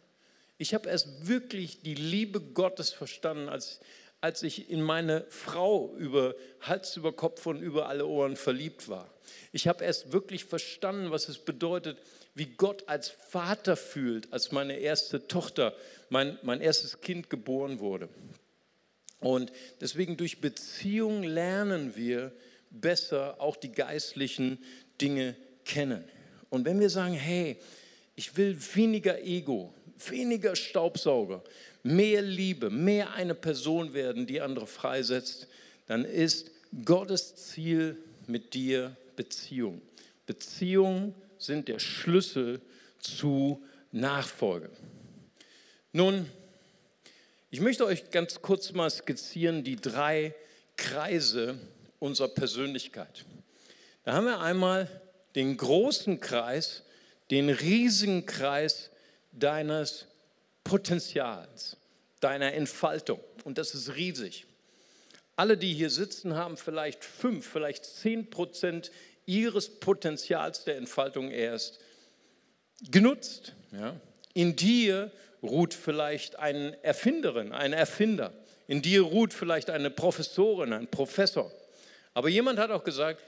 [0.59, 3.79] Ich habe erst wirklich die Liebe Gottes verstanden, als,
[4.21, 9.11] als ich in meine Frau über Hals über Kopf und über alle Ohren verliebt war.
[9.53, 11.97] Ich habe erst wirklich verstanden, was es bedeutet,
[12.35, 15.73] wie Gott als Vater fühlt, als meine erste Tochter,
[16.09, 18.07] mein, mein erstes Kind geboren wurde.
[19.19, 19.51] Und
[19.81, 22.31] deswegen durch Beziehung lernen wir
[22.69, 24.59] besser auch die geistlichen
[25.01, 26.03] Dinge kennen.
[26.49, 27.57] Und wenn wir sagen, hey,
[28.15, 29.73] ich will weniger Ego,
[30.09, 31.43] weniger Staubsauger,
[31.83, 35.47] mehr Liebe, mehr eine Person werden, die andere freisetzt,
[35.87, 36.51] dann ist
[36.83, 37.97] Gottes Ziel
[38.27, 39.81] mit dir Beziehung.
[40.25, 42.61] Beziehungen sind der Schlüssel
[42.99, 44.69] zu Nachfolge.
[45.93, 46.25] Nun,
[47.55, 50.35] ich möchte euch ganz kurz mal skizzieren die drei
[50.75, 51.57] Kreise
[51.99, 53.23] unserer Persönlichkeit.
[54.03, 54.89] Da haben wir einmal
[55.35, 56.83] den großen Kreis,
[57.31, 58.89] den riesigen Kreis
[59.31, 60.05] deines
[60.65, 61.77] Potenzials,
[62.19, 63.21] deiner Entfaltung.
[63.45, 64.45] Und das ist riesig.
[65.37, 68.91] Alle, die hier sitzen, haben vielleicht fünf, vielleicht zehn Prozent
[69.25, 71.79] ihres Potenzials der Entfaltung erst
[72.91, 73.53] genutzt.
[73.71, 73.95] Ja?
[74.35, 78.33] In dir ruht vielleicht eine Erfinderin, ein Erfinder.
[78.67, 81.51] In dir ruht vielleicht eine Professorin, ein Professor.
[82.13, 83.23] Aber jemand hat auch gesagt,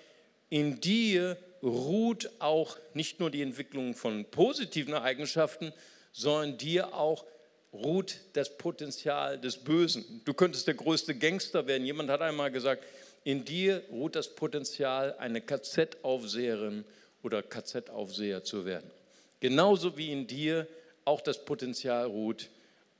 [0.49, 5.71] in dir ruht auch nicht nur die Entwicklung von positiven Eigenschaften,
[6.11, 7.23] sondern dir auch
[7.71, 10.21] ruht das Potenzial des Bösen.
[10.25, 11.85] Du könntest der größte Gangster werden.
[11.85, 12.83] Jemand hat einmal gesagt,
[13.23, 16.83] in dir ruht das Potenzial, eine KZ-Aufseherin
[17.23, 18.91] oder KZ-Aufseher zu werden.
[19.39, 20.67] Genauso wie in dir
[21.07, 22.49] auch das Potenzial ruht,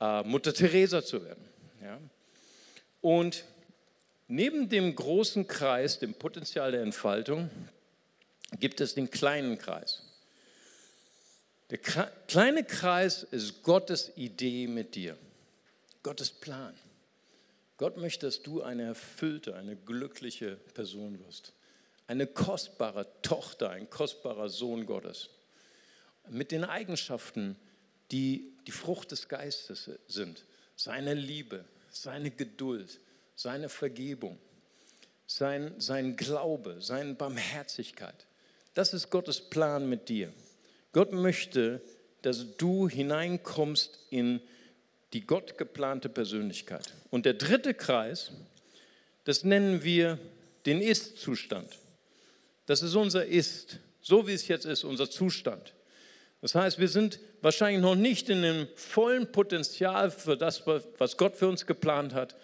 [0.00, 1.44] äh, Mutter Teresa zu werden.
[1.82, 1.98] Ja?
[3.00, 3.44] Und
[4.30, 7.50] Neben dem großen Kreis, dem Potenzial der Entfaltung,
[8.60, 10.02] gibt es den kleinen Kreis.
[11.70, 15.16] Der kleine Kreis ist Gottes Idee mit dir,
[16.02, 16.74] Gottes Plan.
[17.78, 21.54] Gott möchte, dass du eine erfüllte, eine glückliche Person wirst.
[22.06, 25.30] Eine kostbare Tochter, ein kostbarer Sohn Gottes.
[26.28, 27.56] Mit den Eigenschaften,
[28.10, 30.44] die die Frucht des Geistes sind.
[30.76, 33.00] Seine Liebe, seine Geduld,
[33.34, 34.38] seine Vergebung,
[35.26, 38.26] sein, sein Glaube, seine Barmherzigkeit.
[38.74, 40.32] Das ist Gottes Plan mit dir.
[40.92, 41.80] Gott möchte,
[42.20, 44.40] dass du hineinkommst in
[45.14, 46.92] die Gott geplante Persönlichkeit.
[47.10, 48.32] Und der dritte Kreis,
[49.24, 50.18] das nennen wir
[50.66, 51.78] den Ist-Zustand.
[52.66, 55.72] Das ist unser Ist, so wie es jetzt ist, unser Zustand.
[56.40, 61.36] Das heißt, wir sind wahrscheinlich noch nicht in dem vollen Potenzial für das, was Gott
[61.36, 62.36] für uns geplant hat.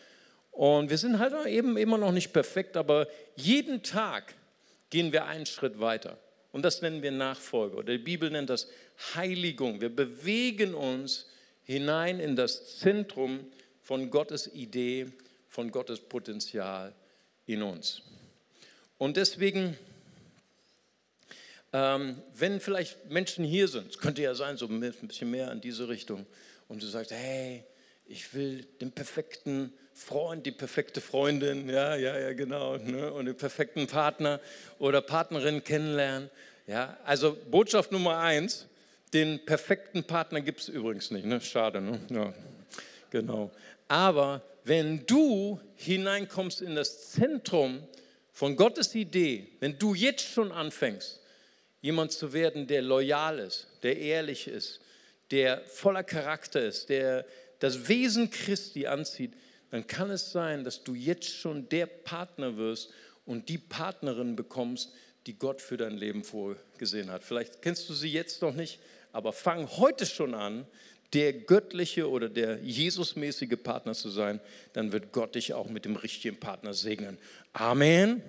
[0.50, 4.34] Und wir sind halt eben immer noch nicht perfekt, aber jeden Tag
[4.90, 6.18] gehen wir einen Schritt weiter.
[6.52, 7.76] Und das nennen wir Nachfolge.
[7.76, 8.68] Oder die Bibel nennt das
[9.14, 9.80] Heiligung.
[9.80, 11.26] Wir bewegen uns
[11.64, 13.46] hinein in das Zentrum
[13.82, 15.06] von Gottes Idee,
[15.48, 16.94] von Gottes Potenzial
[17.46, 18.02] in uns.
[18.98, 19.76] Und deswegen
[21.74, 25.60] ähm, wenn vielleicht Menschen hier sind, es könnte ja sein, so ein bisschen mehr in
[25.60, 26.24] diese Richtung,
[26.68, 27.64] und du sagst, hey,
[28.06, 33.36] ich will den perfekten Freund, die perfekte Freundin, ja, ja, ja, genau, ne, und den
[33.36, 34.40] perfekten Partner
[34.78, 36.30] oder Partnerin kennenlernen.
[36.68, 38.66] Ja, also Botschaft Nummer eins,
[39.12, 41.40] den perfekten Partner gibt es übrigens nicht, ne?
[41.40, 42.00] schade, ne?
[42.08, 42.32] Ja,
[43.10, 43.50] genau.
[43.88, 47.82] Aber wenn du hineinkommst in das Zentrum
[48.32, 51.20] von Gottes Idee, wenn du jetzt schon anfängst,
[51.84, 54.80] jemand zu werden, der loyal ist, der ehrlich ist,
[55.30, 57.26] der voller Charakter ist, der
[57.58, 59.34] das Wesen Christi anzieht,
[59.70, 62.90] dann kann es sein, dass du jetzt schon der Partner wirst
[63.26, 64.94] und die Partnerin bekommst,
[65.26, 67.22] die Gott für dein Leben vorgesehen hat.
[67.22, 68.78] Vielleicht kennst du sie jetzt noch nicht,
[69.12, 70.66] aber fang heute schon an,
[71.12, 74.40] der göttliche oder der Jesusmäßige Partner zu sein,
[74.72, 77.18] dann wird Gott dich auch mit dem richtigen Partner segnen.
[77.52, 78.22] Amen.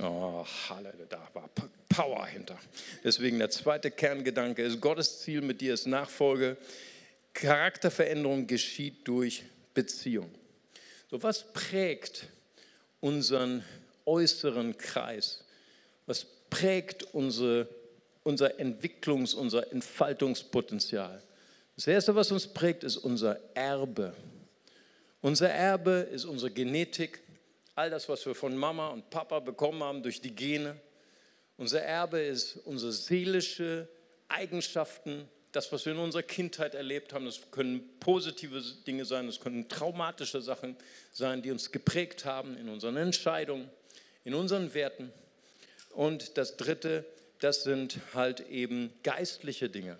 [0.00, 1.50] Oh, Halleluja, da war
[1.88, 2.58] Power hinter.
[3.02, 6.56] Deswegen der zweite Kerngedanke ist, Gottes Ziel mit dir ist Nachfolge.
[7.34, 10.30] Charakterveränderung geschieht durch Beziehung.
[11.10, 12.28] So, was prägt
[13.00, 13.64] unseren
[14.04, 15.44] äußeren Kreis?
[16.06, 17.68] Was prägt unsere,
[18.24, 21.22] unser Entwicklungs-, unser Entfaltungspotenzial?
[21.76, 24.14] Das Erste, was uns prägt, ist unser Erbe.
[25.20, 27.20] Unser Erbe ist unsere Genetik,
[27.78, 30.80] all das, was wir von Mama und Papa bekommen haben durch die Gene.
[31.56, 33.88] Unser Erbe ist unsere seelische
[34.26, 37.24] Eigenschaften, das, was wir in unserer Kindheit erlebt haben.
[37.24, 40.76] Das können positive Dinge sein, das können traumatische Sachen
[41.12, 43.70] sein, die uns geprägt haben in unseren Entscheidungen,
[44.24, 45.12] in unseren Werten.
[45.90, 47.04] Und das Dritte,
[47.38, 49.98] das sind halt eben geistliche Dinge.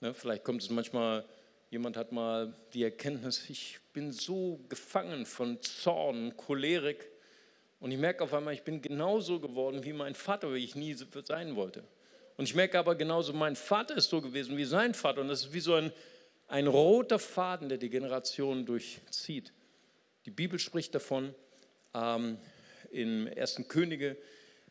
[0.00, 1.24] Ne, vielleicht kommt es manchmal,
[1.70, 7.08] jemand hat mal die Erkenntnis, ich bin so gefangen von Zorn, Cholerik.
[7.80, 10.94] Und ich merke auf einmal, ich bin genauso geworden wie mein Vater, wie ich nie
[10.94, 11.84] sein wollte.
[12.36, 15.20] Und ich merke aber genauso, mein Vater ist so gewesen wie sein Vater.
[15.20, 15.92] Und das ist wie so ein,
[16.48, 19.52] ein roter Faden, der die Generationen durchzieht.
[20.26, 21.34] Die Bibel spricht davon
[21.94, 22.38] ähm,
[22.90, 24.16] im ersten Könige,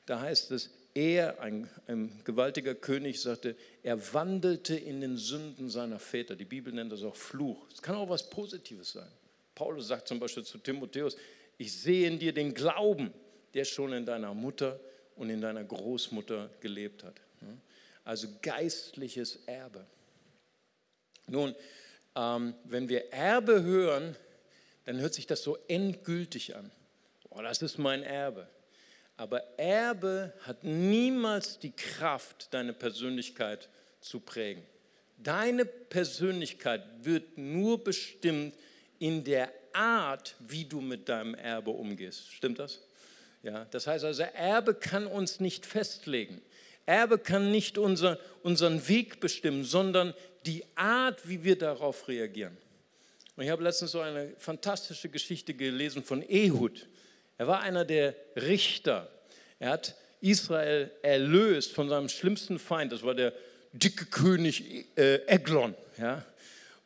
[0.06, 6.00] da heißt es, er, ein, ein gewaltiger König, sagte, er wandelte in den Sünden seiner
[6.00, 6.36] Väter.
[6.36, 7.68] Die Bibel nennt das auch Fluch.
[7.72, 9.12] Es kann auch was Positives sein.
[9.54, 11.18] Paulus sagt zum Beispiel zu Timotheus,
[11.58, 13.14] ich sehe in dir den Glauben,
[13.54, 14.80] der schon in deiner Mutter
[15.16, 17.16] und in deiner Großmutter gelebt hat.
[18.06, 19.86] Also geistliches Erbe.
[21.28, 21.56] Nun,
[22.16, 24.16] ähm, wenn wir Erbe hören,
[24.86, 26.72] dann hört sich das so endgültig an.
[27.30, 28.48] Oh, das ist mein Erbe.
[29.18, 33.70] Aber Erbe hat niemals die Kraft, deine Persönlichkeit
[34.02, 34.64] zu prägen.
[35.18, 38.56] Deine Persönlichkeit wird nur bestimmt
[39.00, 42.32] in der Art, wie du mit deinem Erbe umgehst.
[42.32, 42.82] Stimmt das?
[43.44, 46.42] Ja, das heißt also, Erbe kann uns nicht festlegen.
[46.86, 50.14] Erbe kann nicht unser, unseren Weg bestimmen, sondern
[50.46, 52.58] die Art, wie wir darauf reagieren.
[53.36, 56.88] Und ich habe letztens so eine fantastische Geschichte gelesen von Ehud.
[57.38, 59.10] Er war einer der Richter.
[59.60, 62.92] Er hat Israel erlöst von seinem schlimmsten Feind.
[62.92, 63.34] Das war der
[63.74, 65.76] dicke König äh, Eglon.
[65.98, 66.24] Ja?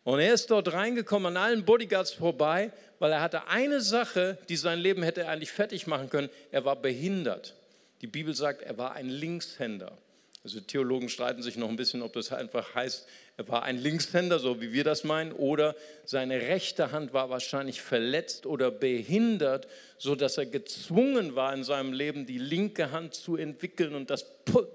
[0.04, 4.56] Und er ist dort reingekommen an allen Bodyguards vorbei, weil er hatte eine Sache, die
[4.56, 6.30] sein Leben hätte eigentlich fertig machen können.
[6.52, 7.56] Er war behindert.
[8.02, 9.98] Die Bibel sagt, er war ein Linkshänder.
[10.44, 13.06] Also Theologen streiten sich noch ein bisschen, ob das einfach heißt,
[13.39, 15.73] er war ein Linkshänder, so wie wir das meinen, oder
[16.04, 19.65] seine rechte Hand war wahrscheinlich verletzt oder behindert,
[19.97, 24.25] sodass er gezwungen war in seinem Leben, die linke Hand zu entwickeln und das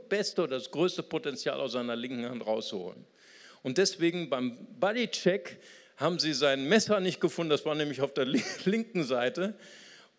[0.08, 3.04] beste oder das größte Potenzial aus seiner linken Hand rauszuholen.
[3.62, 5.58] Und deswegen beim Bodycheck
[5.98, 8.24] haben sie sein Messer nicht gefunden, das war nämlich auf der
[8.64, 9.52] linken Seite.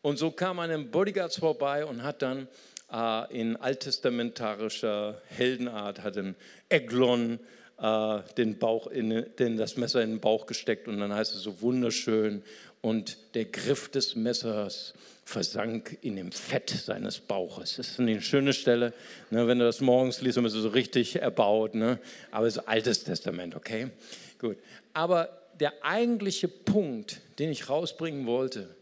[0.04, 2.48] Und so kam an Bodyguards vorbei und hat dann
[2.92, 6.36] äh, in alttestamentarischer Heldenart, hat den
[6.70, 7.40] Eglon
[7.80, 11.42] äh, den Bauch in, den, das Messer in den Bauch gesteckt und dann heißt es
[11.42, 12.44] so wunderschön
[12.82, 14.94] und der Griff des Messers
[15.26, 17.78] versank in dem Fett seines Bauches.
[17.78, 18.94] Das ist eine schöne Stelle.
[19.32, 21.74] Ne, wenn du das morgens liest, dann ist es so richtig erbaut.
[21.74, 22.00] Ne?
[22.30, 23.90] Aber es ist Altes Testament, okay?
[24.38, 24.58] Gut.
[24.94, 28.76] Aber der eigentliche Punkt, den ich rausbringen wollte,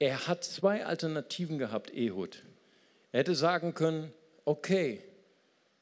[0.00, 2.42] er hat zwei Alternativen gehabt, Ehud.
[3.12, 4.12] Er hätte sagen können,
[4.44, 5.00] okay,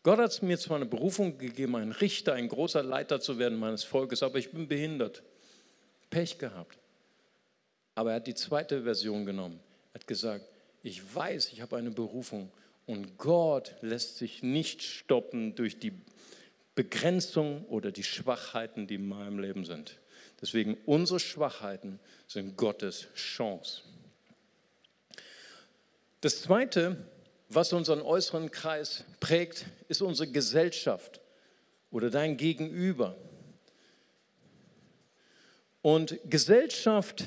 [0.09, 3.85] Gott hat mir zwar eine Berufung gegeben, ein Richter, ein großer Leiter zu werden meines
[3.85, 5.23] Volkes, aber ich bin behindert.
[6.09, 6.79] Pech gehabt.
[7.95, 9.61] Aber er hat die zweite Version genommen.
[9.93, 10.49] Er hat gesagt,
[10.83, 12.51] ich weiß, ich habe eine Berufung
[12.87, 15.93] und Gott lässt sich nicht stoppen durch die
[16.75, 19.99] Begrenzung oder die Schwachheiten, die in meinem Leben sind.
[20.41, 23.83] Deswegen unsere Schwachheiten sind Gottes Chance.
[26.23, 26.97] Das Zweite,
[27.49, 31.21] was unseren äußeren Kreis prägt, ist unsere Gesellschaft
[31.91, 33.17] oder dein Gegenüber.
[35.81, 37.25] Und Gesellschaft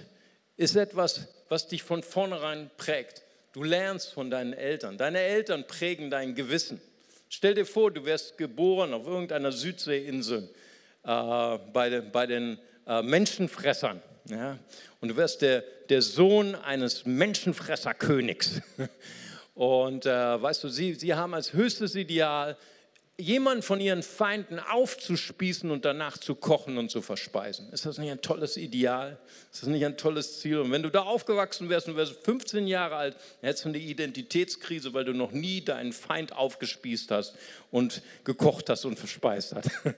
[0.57, 3.23] ist etwas, was dich von vornherein prägt.
[3.53, 4.97] Du lernst von deinen Eltern.
[4.97, 6.79] Deine Eltern prägen dein Gewissen.
[7.27, 10.49] Stell dir vor, du wärst geboren auf irgendeiner Südseeinsel
[11.03, 14.01] äh, bei, den, bei den äh, Menschenfressern.
[14.25, 14.59] Ja?
[14.99, 18.61] Und du wärst der, der Sohn eines Menschenfresserkönigs.
[19.53, 22.57] Und äh, weißt du, sie, sie haben als höchstes Ideal,
[23.21, 27.71] jemanden von ihren Feinden aufzuspießen und danach zu kochen und zu verspeisen.
[27.71, 29.19] Ist das nicht ein tolles Ideal?
[29.51, 30.59] Ist das nicht ein tolles Ziel?
[30.59, 34.93] Und wenn du da aufgewachsen wärst und wärst 15 Jahre alt, hättest du eine Identitätskrise,
[34.93, 37.35] weil du noch nie deinen Feind aufgespießt hast
[37.69, 39.69] und gekocht hast und verspeist hast.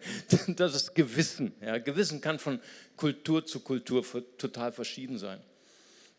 [0.47, 1.53] Das ist Gewissen.
[1.61, 2.59] Ja, Gewissen kann von
[2.97, 4.03] Kultur zu Kultur
[4.37, 5.39] total verschieden sein.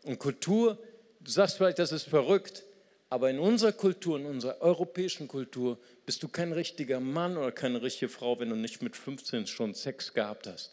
[0.03, 0.77] Und Kultur,
[1.19, 2.63] du sagst vielleicht, das ist verrückt,
[3.09, 7.81] aber in unserer Kultur, in unserer europäischen Kultur, bist du kein richtiger Mann oder keine
[7.81, 10.71] richtige Frau, wenn du nicht mit 15 schon Sex gehabt hast.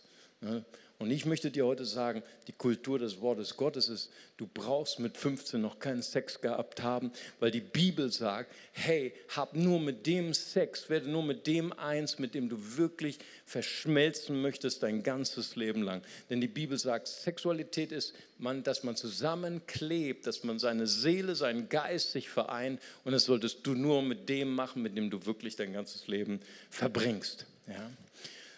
[1.02, 5.16] Und ich möchte dir heute sagen, die Kultur des Wortes Gottes ist, du brauchst mit
[5.16, 7.10] 15 noch keinen Sex gehabt haben,
[7.40, 12.20] weil die Bibel sagt, hey, hab nur mit dem Sex, werde nur mit dem eins,
[12.20, 16.02] mit dem du wirklich verschmelzen möchtest dein ganzes Leben lang.
[16.30, 21.68] Denn die Bibel sagt, Sexualität ist, man, dass man zusammenklebt, dass man seine Seele, seinen
[21.68, 25.56] Geist sich vereint und das solltest du nur mit dem machen, mit dem du wirklich
[25.56, 26.38] dein ganzes Leben
[26.70, 27.46] verbringst.
[27.66, 27.90] Ja?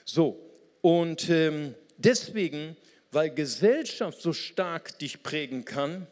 [0.04, 0.38] So,
[0.83, 1.30] und...
[1.30, 2.76] Ähm, deswegen,
[3.11, 6.07] weil Gesellschaft so stark dich prägen kann,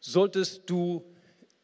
[0.00, 1.04] solltest du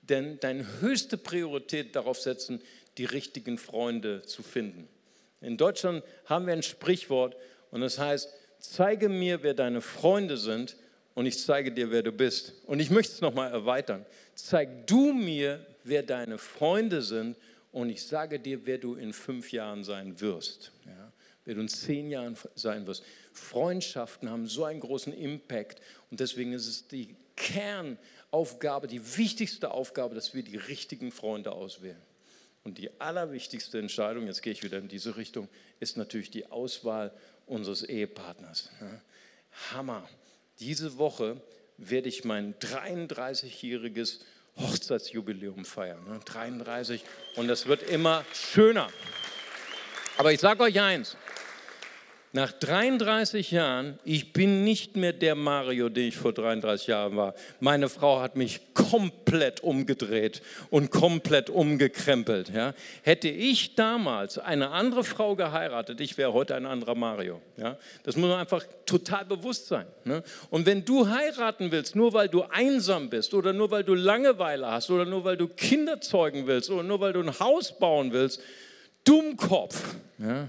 [0.02, 2.60] denn deine höchste Priorität darauf setzen,
[2.98, 4.88] die richtigen Freunde zu finden.
[5.40, 7.36] In Deutschland haben wir ein Sprichwort
[7.70, 8.28] und das heißt,
[8.58, 10.76] zeige mir, wer deine Freunde sind
[11.14, 12.54] und ich zeige dir, wer du bist.
[12.66, 14.04] Und ich möchte es nochmal erweitern.
[14.34, 17.36] Zeig du mir, wer deine Freunde sind
[17.72, 20.72] und ich sage dir, wer du in fünf Jahren sein wirst.
[20.86, 21.12] Ja?
[21.44, 23.04] Wer du in zehn Jahren sein wirst.
[23.34, 30.14] Freundschaften haben so einen großen Impact und deswegen ist es die Kernaufgabe, die wichtigste Aufgabe,
[30.14, 32.00] dass wir die richtigen Freunde auswählen.
[32.62, 35.48] Und die allerwichtigste Entscheidung, jetzt gehe ich wieder in diese Richtung,
[35.80, 37.12] ist natürlich die Auswahl
[37.46, 38.70] unseres Ehepartners.
[39.72, 40.08] Hammer.
[40.60, 41.42] Diese Woche
[41.76, 44.20] werde ich mein 33-jähriges
[44.56, 46.20] Hochzeitsjubiläum feiern.
[46.24, 47.04] 33
[47.36, 48.88] und das wird immer schöner.
[50.16, 51.16] Aber ich sage euch eins,
[52.34, 57.34] nach 33 Jahren, ich bin nicht mehr der Mario, den ich vor 33 Jahren war.
[57.60, 62.50] Meine Frau hat mich komplett umgedreht und komplett umgekrempelt.
[62.52, 62.74] Ja.
[63.02, 67.40] Hätte ich damals eine andere Frau geheiratet, ich wäre heute ein anderer Mario.
[67.56, 67.78] Ja.
[68.02, 69.86] Das muss man einfach total bewusst sein.
[70.02, 70.24] Ne?
[70.50, 74.68] Und wenn du heiraten willst, nur weil du einsam bist oder nur weil du Langeweile
[74.68, 78.12] hast oder nur weil du Kinder zeugen willst oder nur weil du ein Haus bauen
[78.12, 78.40] willst,
[79.04, 79.94] Dummkopf.
[80.18, 80.48] Ja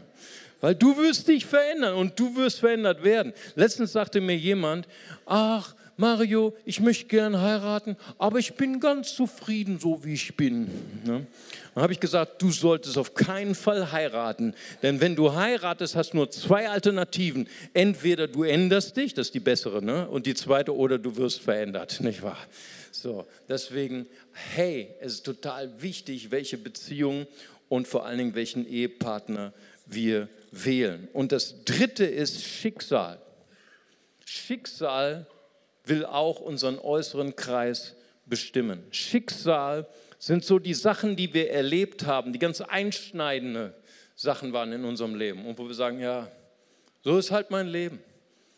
[0.61, 3.33] weil du wirst dich verändern und du wirst verändert werden.
[3.55, 4.87] Letztens sagte mir jemand,
[5.25, 10.65] ach Mario, ich möchte gern heiraten, aber ich bin ganz zufrieden, so wie ich bin.
[11.05, 11.25] Ne?
[11.73, 16.11] Dann habe ich gesagt, du solltest auf keinen Fall heiraten, denn wenn du heiratest, hast
[16.11, 17.47] du nur zwei Alternativen.
[17.73, 20.07] Entweder du änderst dich, das ist die bessere, ne?
[20.09, 22.45] und die zweite, oder du wirst verändert, nicht wahr?
[22.91, 27.25] So, deswegen, hey, es ist total wichtig, welche Beziehungen
[27.69, 29.53] und vor allen Dingen, welchen Ehepartner
[29.85, 31.07] wir wählen.
[31.13, 33.19] Und das Dritte ist Schicksal.
[34.25, 35.27] Schicksal
[35.83, 38.83] will auch unseren äußeren Kreis bestimmen.
[38.91, 43.73] Schicksal sind so die Sachen, die wir erlebt haben, die ganz einschneidende
[44.15, 46.31] Sachen waren in unserem Leben und wo wir sagen, ja,
[47.03, 47.99] so ist halt mein Leben.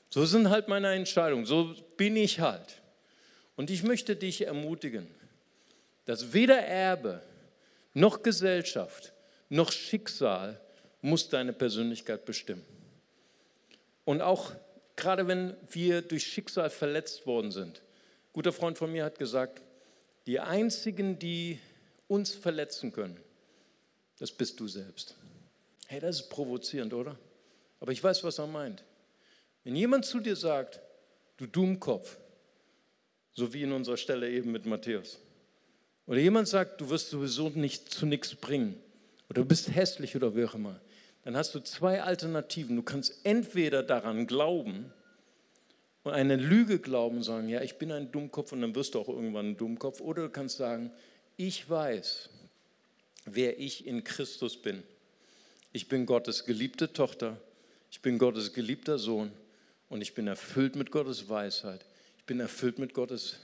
[0.10, 1.46] So sind halt meine Entscheidungen.
[1.46, 2.82] So bin ich halt.
[3.58, 5.08] Und ich möchte dich ermutigen,
[6.06, 7.22] dass weder Erbe
[7.94, 9.14] noch Gesellschaft
[9.50, 10.62] noch Schicksal
[11.02, 12.66] muss deine Persönlichkeit bestimmen.
[14.06, 14.54] Und auch
[14.98, 17.78] gerade wenn wir durch Schicksal verletzt worden sind.
[17.78, 19.62] Ein guter Freund von mir hat gesagt,
[20.26, 21.60] die einzigen, die
[22.10, 23.18] uns verletzen können,
[24.20, 25.16] das bist du selbst.
[25.88, 27.18] Hey, das ist provozierend, oder?
[27.80, 28.84] Aber ich weiß, was er meint.
[29.64, 30.82] Wenn jemand zu dir sagt,
[31.38, 32.18] du Dummkopf,
[33.34, 35.20] so wie in unserer Stelle eben mit Matthäus,
[36.08, 38.82] oder jemand sagt, du wirst sowieso nicht zu nichts bringen,
[39.30, 40.80] oder du bist hässlich oder wie auch immer,
[41.28, 42.78] dann hast du zwei Alternativen.
[42.78, 44.94] Du kannst entweder daran glauben
[46.04, 49.02] und eine Lüge glauben und sagen, ja, ich bin ein Dummkopf und dann wirst du
[49.02, 50.90] auch irgendwann ein Dummkopf, oder du kannst sagen,
[51.36, 52.30] ich weiß,
[53.26, 54.84] wer ich in Christus bin.
[55.74, 57.36] Ich bin Gottes geliebte Tochter,
[57.92, 59.30] ich bin Gottes geliebter Sohn
[59.90, 61.84] und ich bin erfüllt mit Gottes Weisheit.
[62.20, 63.36] Ich bin erfüllt mit Gottes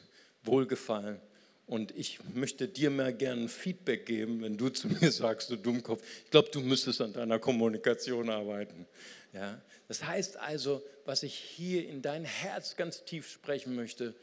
[0.46, 1.20] Wohlgefallen.
[1.66, 6.04] Und ich möchte dir mehr gerne Feedback geben, wenn du zu mir sagst, du Dummkopf.
[6.26, 8.86] Ich glaube, du müsstest an deiner Kommunikation arbeiten.
[9.32, 9.62] Ja?
[9.88, 14.16] Das heißt also, was ich hier in dein Herz ganz tief sprechen möchte,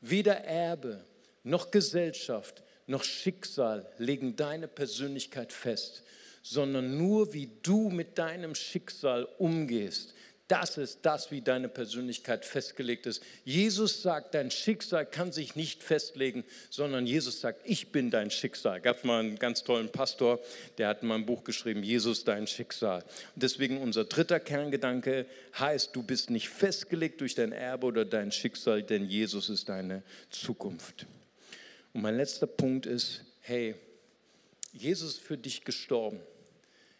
[0.00, 1.04] weder Erbe
[1.44, 6.02] noch Gesellschaft noch Schicksal legen deine Persönlichkeit fest,
[6.42, 10.14] sondern nur wie du mit deinem Schicksal umgehst.
[10.48, 13.22] Das ist das, wie deine Persönlichkeit festgelegt ist.
[13.44, 18.80] Jesus sagt, dein Schicksal kann sich nicht festlegen, sondern Jesus sagt, ich bin dein Schicksal.
[18.80, 20.40] Gab mal einen ganz tollen Pastor,
[20.78, 23.02] der hat mal ein Buch geschrieben, Jesus dein Schicksal.
[23.34, 25.26] Und deswegen unser dritter Kerngedanke
[25.58, 30.02] heißt, du bist nicht festgelegt durch dein Erbe oder dein Schicksal, denn Jesus ist deine
[30.28, 31.06] Zukunft.
[31.94, 33.74] Und mein letzter Punkt ist, hey,
[34.72, 36.20] Jesus ist für dich gestorben.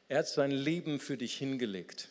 [0.09, 2.09] Er hat sein Leben für dich hingelegt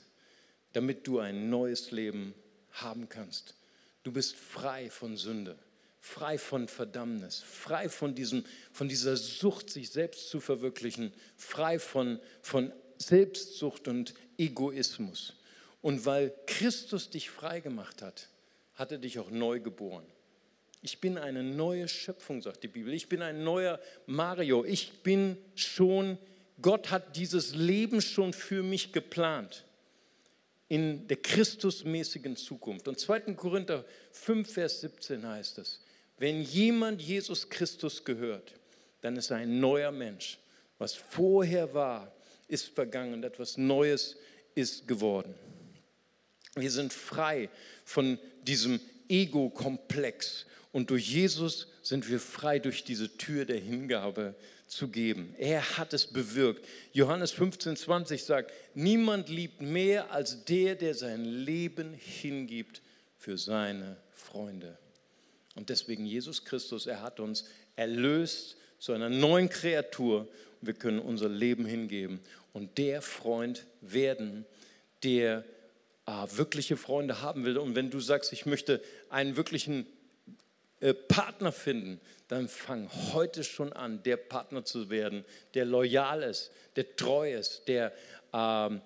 [0.74, 2.34] damit du ein neues Leben
[2.72, 3.55] haben kannst.
[4.03, 5.57] Du bist frei von Sünde,
[5.99, 12.19] frei von Verdammnis, frei von, diesem, von dieser Sucht, sich selbst zu verwirklichen, frei von,
[12.41, 15.34] von Selbstsucht und Egoismus.
[15.82, 18.30] Und weil Christus dich frei gemacht hat,
[18.76, 20.05] hat er dich auch neu geboren.
[20.84, 22.93] Ich bin eine neue Schöpfung, sagt die Bibel.
[22.93, 24.65] Ich bin ein neuer Mario.
[24.65, 26.17] Ich bin schon,
[26.59, 29.63] Gott hat dieses Leben schon für mich geplant
[30.72, 32.88] in der Christusmäßigen Zukunft.
[32.88, 33.34] Und 2.
[33.34, 35.82] Korinther 5, Vers 17 heißt es,
[36.17, 38.53] wenn jemand Jesus Christus gehört,
[39.01, 40.39] dann ist er ein neuer Mensch.
[40.78, 42.15] Was vorher war,
[42.47, 44.15] ist vergangen etwas Neues
[44.55, 45.36] ist geworden.
[46.55, 47.49] Wir sind frei
[47.84, 54.36] von diesem Ego-Komplex und durch Jesus sind wir frei durch diese Tür der Hingabe
[54.72, 55.36] zu geben.
[55.38, 56.65] Er hat es bewirkt.
[56.93, 62.82] Johannes 15, 20 sagt, niemand liebt mehr als der, der sein Leben hingibt
[63.17, 64.78] für seine Freunde.
[65.55, 67.43] Und deswegen Jesus Christus, er hat uns
[67.76, 70.30] erlöst zu einer neuen Kreatur.
[70.61, 72.22] Wir können unser Leben hingeben
[72.53, 74.45] und der Freund werden,
[75.03, 75.43] der
[76.05, 77.57] äh, wirkliche Freunde haben will.
[77.57, 79.86] Und wenn du sagst, ich möchte einen wirklichen
[80.82, 86.96] Partner finden, dann fang heute schon an, der Partner zu werden, der loyal ist, der
[86.96, 87.94] treu ist, der
[88.34, 88.82] ähm,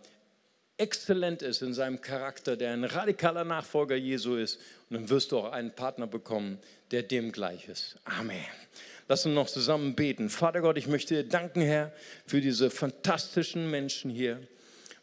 [0.77, 4.59] exzellent ist in seinem Charakter, der ein radikaler Nachfolger Jesu ist.
[4.89, 6.59] Und dann wirst du auch einen Partner bekommen,
[6.91, 7.97] der dem gleich ist.
[8.03, 8.43] Amen.
[9.07, 10.29] Lass uns noch zusammen beten.
[10.29, 11.93] Vater Gott, ich möchte dir danken, Herr,
[12.25, 14.41] für diese fantastischen Menschen hier.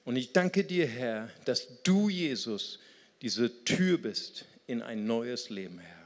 [0.04, 2.80] Und ich danke dir, Herr, dass du, Jesus,
[3.22, 6.01] diese Tür bist in ein neues Leben, Herr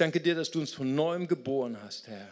[0.00, 2.28] danke dir, dass du uns von neuem geboren hast, Herr.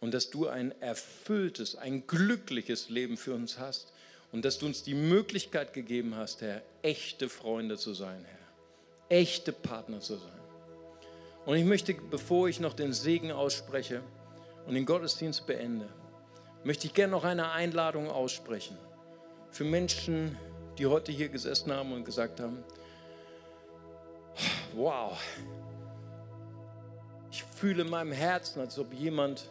[0.00, 3.92] Und dass du ein erfülltes, ein glückliches Leben für uns hast.
[4.32, 9.18] Und dass du uns die Möglichkeit gegeben hast, Herr, echte Freunde zu sein, Herr.
[9.18, 10.40] Echte Partner zu sein.
[11.44, 14.02] Und ich möchte, bevor ich noch den Segen ausspreche
[14.66, 15.88] und den Gottesdienst beende,
[16.64, 18.78] möchte ich gerne noch eine Einladung aussprechen
[19.50, 20.38] für Menschen,
[20.78, 22.64] die heute hier gesessen haben und gesagt haben,
[24.74, 25.18] wow,
[27.62, 29.48] fühle in meinem Herzen, als ob jemand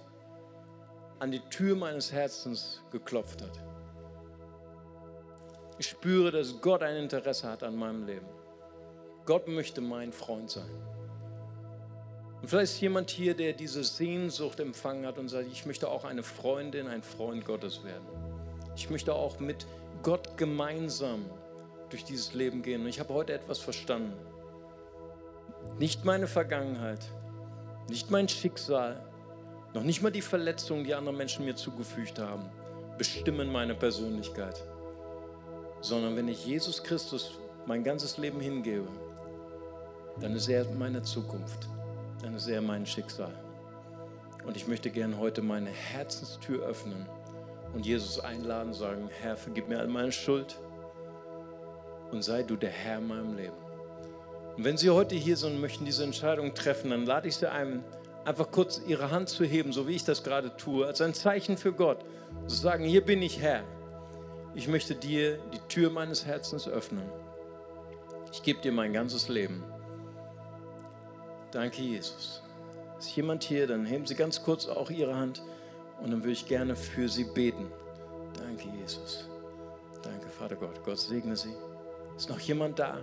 [1.20, 3.58] an die Tür meines Herzens geklopft hat.
[5.78, 8.26] Ich spüre, dass Gott ein Interesse hat an meinem Leben.
[9.26, 10.70] Gott möchte mein Freund sein.
[12.42, 16.04] Und vielleicht ist jemand hier, der diese Sehnsucht empfangen hat und sagt, ich möchte auch
[16.04, 18.08] eine Freundin, ein Freund Gottes werden.
[18.76, 19.66] Ich möchte auch mit
[20.04, 21.24] Gott gemeinsam
[21.90, 22.82] durch dieses Leben gehen.
[22.82, 24.12] Und ich habe heute etwas verstanden.
[25.80, 27.00] Nicht meine Vergangenheit,
[27.90, 29.04] nicht mein Schicksal,
[29.74, 32.50] noch nicht mal die Verletzungen, die andere Menschen mir zugefügt haben,
[32.98, 34.62] bestimmen meine Persönlichkeit.
[35.82, 38.88] Sondern wenn ich Jesus Christus mein ganzes Leben hingebe,
[40.20, 41.68] dann ist er meine Zukunft,
[42.22, 43.34] dann ist er mein Schicksal.
[44.46, 47.08] Und ich möchte gerne heute meine Herzenstür öffnen
[47.74, 50.60] und Jesus einladen, sagen, Herr, vergib mir all meine Schuld
[52.12, 53.71] und sei du der Herr in meinem Leben.
[54.62, 57.50] Und wenn Sie heute hier sind und möchten diese Entscheidung treffen, dann lade ich Sie
[57.50, 57.84] ein,
[58.26, 61.58] einfach kurz Ihre Hand zu heben, so wie ich das gerade tue, als ein Zeichen
[61.58, 62.06] für Gott.
[62.46, 63.64] Zu sagen, hier bin ich Herr.
[64.54, 67.10] Ich möchte dir die Tür meines Herzens öffnen.
[68.32, 69.64] Ich gebe dir mein ganzes Leben.
[71.50, 72.44] Danke, Jesus.
[73.00, 75.42] Ist jemand hier, dann heben Sie ganz kurz auch Ihre Hand
[76.04, 77.66] und dann würde ich gerne für Sie beten.
[78.38, 79.28] Danke, Jesus.
[80.04, 80.84] Danke, Vater Gott.
[80.86, 81.56] Gott segne Sie.
[82.16, 83.00] Ist noch jemand da?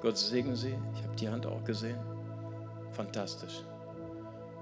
[0.00, 0.74] Gott segne Sie.
[0.94, 1.98] Ich habe die Hand auch gesehen.
[2.92, 3.62] Fantastisch.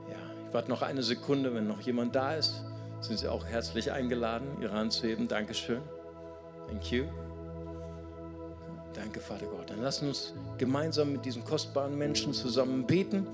[0.08, 0.16] Ja,
[0.46, 1.54] ich warte noch eine Sekunde.
[1.54, 2.64] Wenn noch jemand da ist,
[3.00, 5.28] sind Sie auch herzlich eingeladen, Ihre Hand zu heben.
[5.28, 5.80] Dankeschön.
[6.68, 7.04] Thank you.
[8.94, 9.70] Danke, Vater Gott.
[9.70, 13.26] Dann lassen uns gemeinsam mit diesen kostbaren Menschen zusammen beten.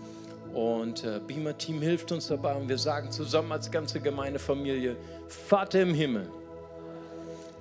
[0.53, 2.55] Und äh, Beamer Team hilft uns dabei.
[2.55, 4.97] Und wir sagen zusammen als ganze Gemeindefamilie:
[5.27, 6.29] Vater im Himmel,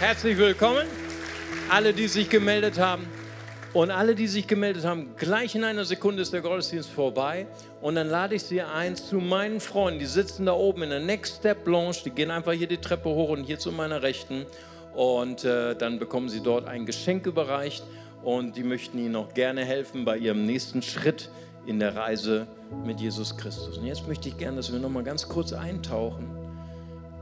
[0.00, 0.86] Herzlich willkommen.
[1.68, 3.04] Alle, die sich gemeldet haben.
[3.72, 7.48] Und alle, die sich gemeldet haben, gleich in einer Sekunde ist der Gottesdienst vorbei.
[7.80, 9.98] Und dann lade ich Sie ein zu meinen Freunden.
[9.98, 12.04] Die sitzen da oben in der Next Step Blanche.
[12.04, 14.46] Die gehen einfach hier die Treppe hoch und hier zu meiner Rechten.
[14.94, 17.82] Und äh, dann bekommen Sie dort ein Geschenk überreicht.
[18.22, 21.28] Und die möchten Ihnen auch gerne helfen bei Ihrem nächsten Schritt
[21.66, 22.46] in der Reise
[22.86, 23.78] mit Jesus Christus.
[23.78, 26.30] Und jetzt möchte ich gerne, dass wir noch mal ganz kurz eintauchen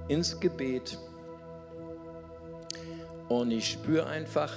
[0.09, 0.99] ins Gebet.
[3.29, 4.55] Und ich spüre einfach,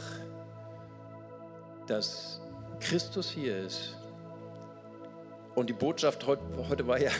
[1.87, 2.39] dass
[2.79, 3.95] Christus hier ist.
[5.55, 7.11] Und die Botschaft heute, war, ja,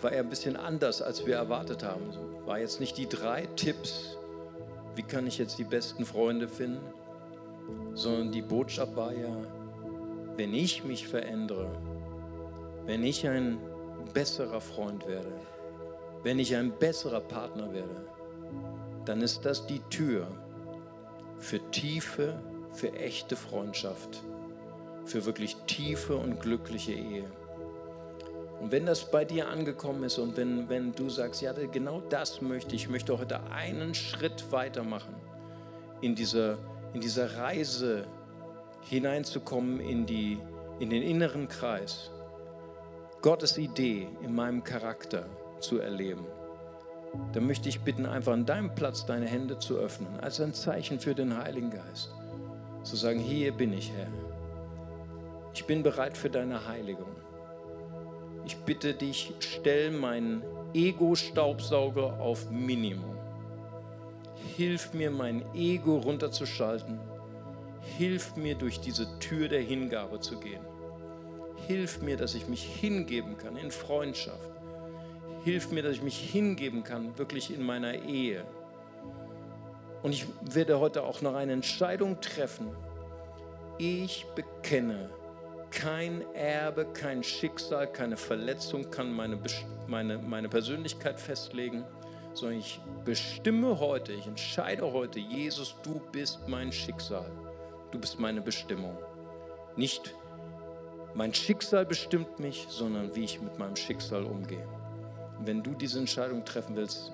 [0.00, 2.10] war ja ein bisschen anders, als wir erwartet haben.
[2.46, 4.16] War jetzt nicht die drei Tipps,
[4.94, 6.80] wie kann ich jetzt die besten Freunde finden,
[7.94, 9.36] sondern die Botschaft war ja,
[10.36, 11.70] wenn ich mich verändere,
[12.86, 13.58] wenn ich ein
[14.14, 15.32] besserer Freund werde,
[16.22, 18.06] wenn ich ein besserer Partner werde,
[19.06, 20.26] dann ist das die Tür
[21.38, 22.38] für tiefe,
[22.72, 24.22] für echte Freundschaft,
[25.04, 27.24] für wirklich tiefe und glückliche Ehe.
[28.60, 32.40] Und wenn das bei dir angekommen ist und wenn, wenn du sagst, ja, genau das
[32.40, 35.14] möchte ich, ich möchte heute einen Schritt weitermachen
[36.00, 36.58] in dieser,
[36.94, 38.06] in dieser Reise
[38.88, 40.38] hineinzukommen in, die,
[40.78, 42.10] in den inneren Kreis,
[43.22, 45.26] Gottes Idee in meinem Charakter
[45.60, 46.24] zu erleben,
[47.32, 51.00] dann möchte ich bitten, einfach an deinem Platz deine Hände zu öffnen, als ein Zeichen
[51.00, 52.10] für den Heiligen Geist.
[52.82, 54.08] Zu sagen, hier bin ich, Herr.
[55.52, 57.14] Ich bin bereit für deine Heiligung.
[58.44, 60.42] Ich bitte dich, stell meinen
[60.72, 63.16] Ego-Staubsauger auf Minimum.
[64.56, 67.00] Hilf mir, mein Ego runterzuschalten.
[67.98, 70.62] Hilf mir, durch diese Tür der Hingabe zu gehen.
[71.66, 74.55] Hilf mir, dass ich mich hingeben kann in Freundschaft.
[75.46, 78.44] Hilf mir, dass ich mich hingeben kann, wirklich in meiner Ehe.
[80.02, 82.66] Und ich werde heute auch noch eine Entscheidung treffen.
[83.78, 85.08] Ich bekenne,
[85.70, 89.38] kein Erbe, kein Schicksal, keine Verletzung kann meine,
[89.86, 91.84] meine, meine Persönlichkeit festlegen,
[92.34, 97.30] sondern ich bestimme heute, ich entscheide heute, Jesus, du bist mein Schicksal,
[97.92, 98.98] du bist meine Bestimmung.
[99.76, 100.12] Nicht
[101.14, 104.66] mein Schicksal bestimmt mich, sondern wie ich mit meinem Schicksal umgehe.
[105.44, 107.12] Wenn du diese Entscheidung treffen willst,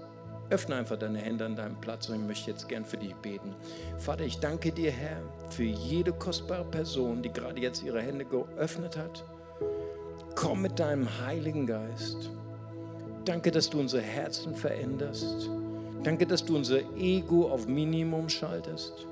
[0.51, 3.55] öffne einfach deine Hände an deinem Platz und ich möchte jetzt gern für dich beten.
[3.99, 8.97] Vater, ich danke dir, Herr, für jede kostbare Person, die gerade jetzt ihre Hände geöffnet
[8.97, 9.25] hat.
[10.35, 12.31] Komm mit deinem Heiligen Geist.
[13.25, 15.49] Danke, dass du unsere Herzen veränderst.
[16.03, 19.07] Danke, dass du unser Ego auf Minimum schaltest.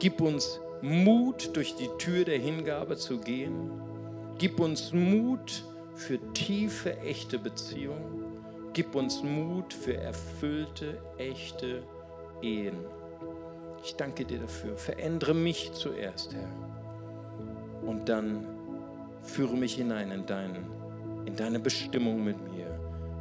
[0.00, 3.70] Gib uns Mut, durch die Tür der Hingabe zu gehen.
[4.38, 8.23] Gib uns Mut für tiefe, echte Beziehungen.
[8.74, 11.84] Gib uns Mut für erfüllte, echte
[12.42, 12.76] Ehen.
[13.84, 14.76] Ich danke dir dafür.
[14.76, 17.88] Verändere mich zuerst, Herr.
[17.88, 18.44] Und dann
[19.22, 20.66] führe mich hinein in, deinen,
[21.24, 22.66] in deine Bestimmung mit mir.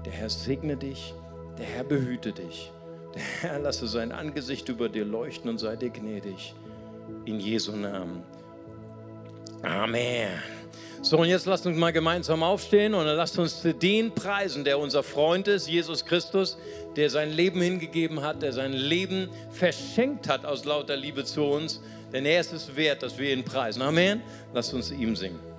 [0.05, 1.13] Der Herr segne dich,
[1.59, 2.71] der Herr behüte dich.
[3.13, 6.55] Der Herr lasse sein Angesicht über dir leuchten und sei dir gnädig.
[7.25, 8.23] In Jesu Namen.
[9.61, 10.29] Amen.
[11.03, 15.03] So, und jetzt lasst uns mal gemeinsam aufstehen und lasst uns den preisen, der unser
[15.03, 16.57] Freund ist, Jesus Christus,
[16.95, 21.81] der sein Leben hingegeben hat, der sein Leben verschenkt hat aus lauter Liebe zu uns.
[22.13, 23.81] Denn er ist es wert, dass wir ihn preisen.
[23.81, 24.21] Amen.
[24.53, 25.52] Lasst uns ihm singen.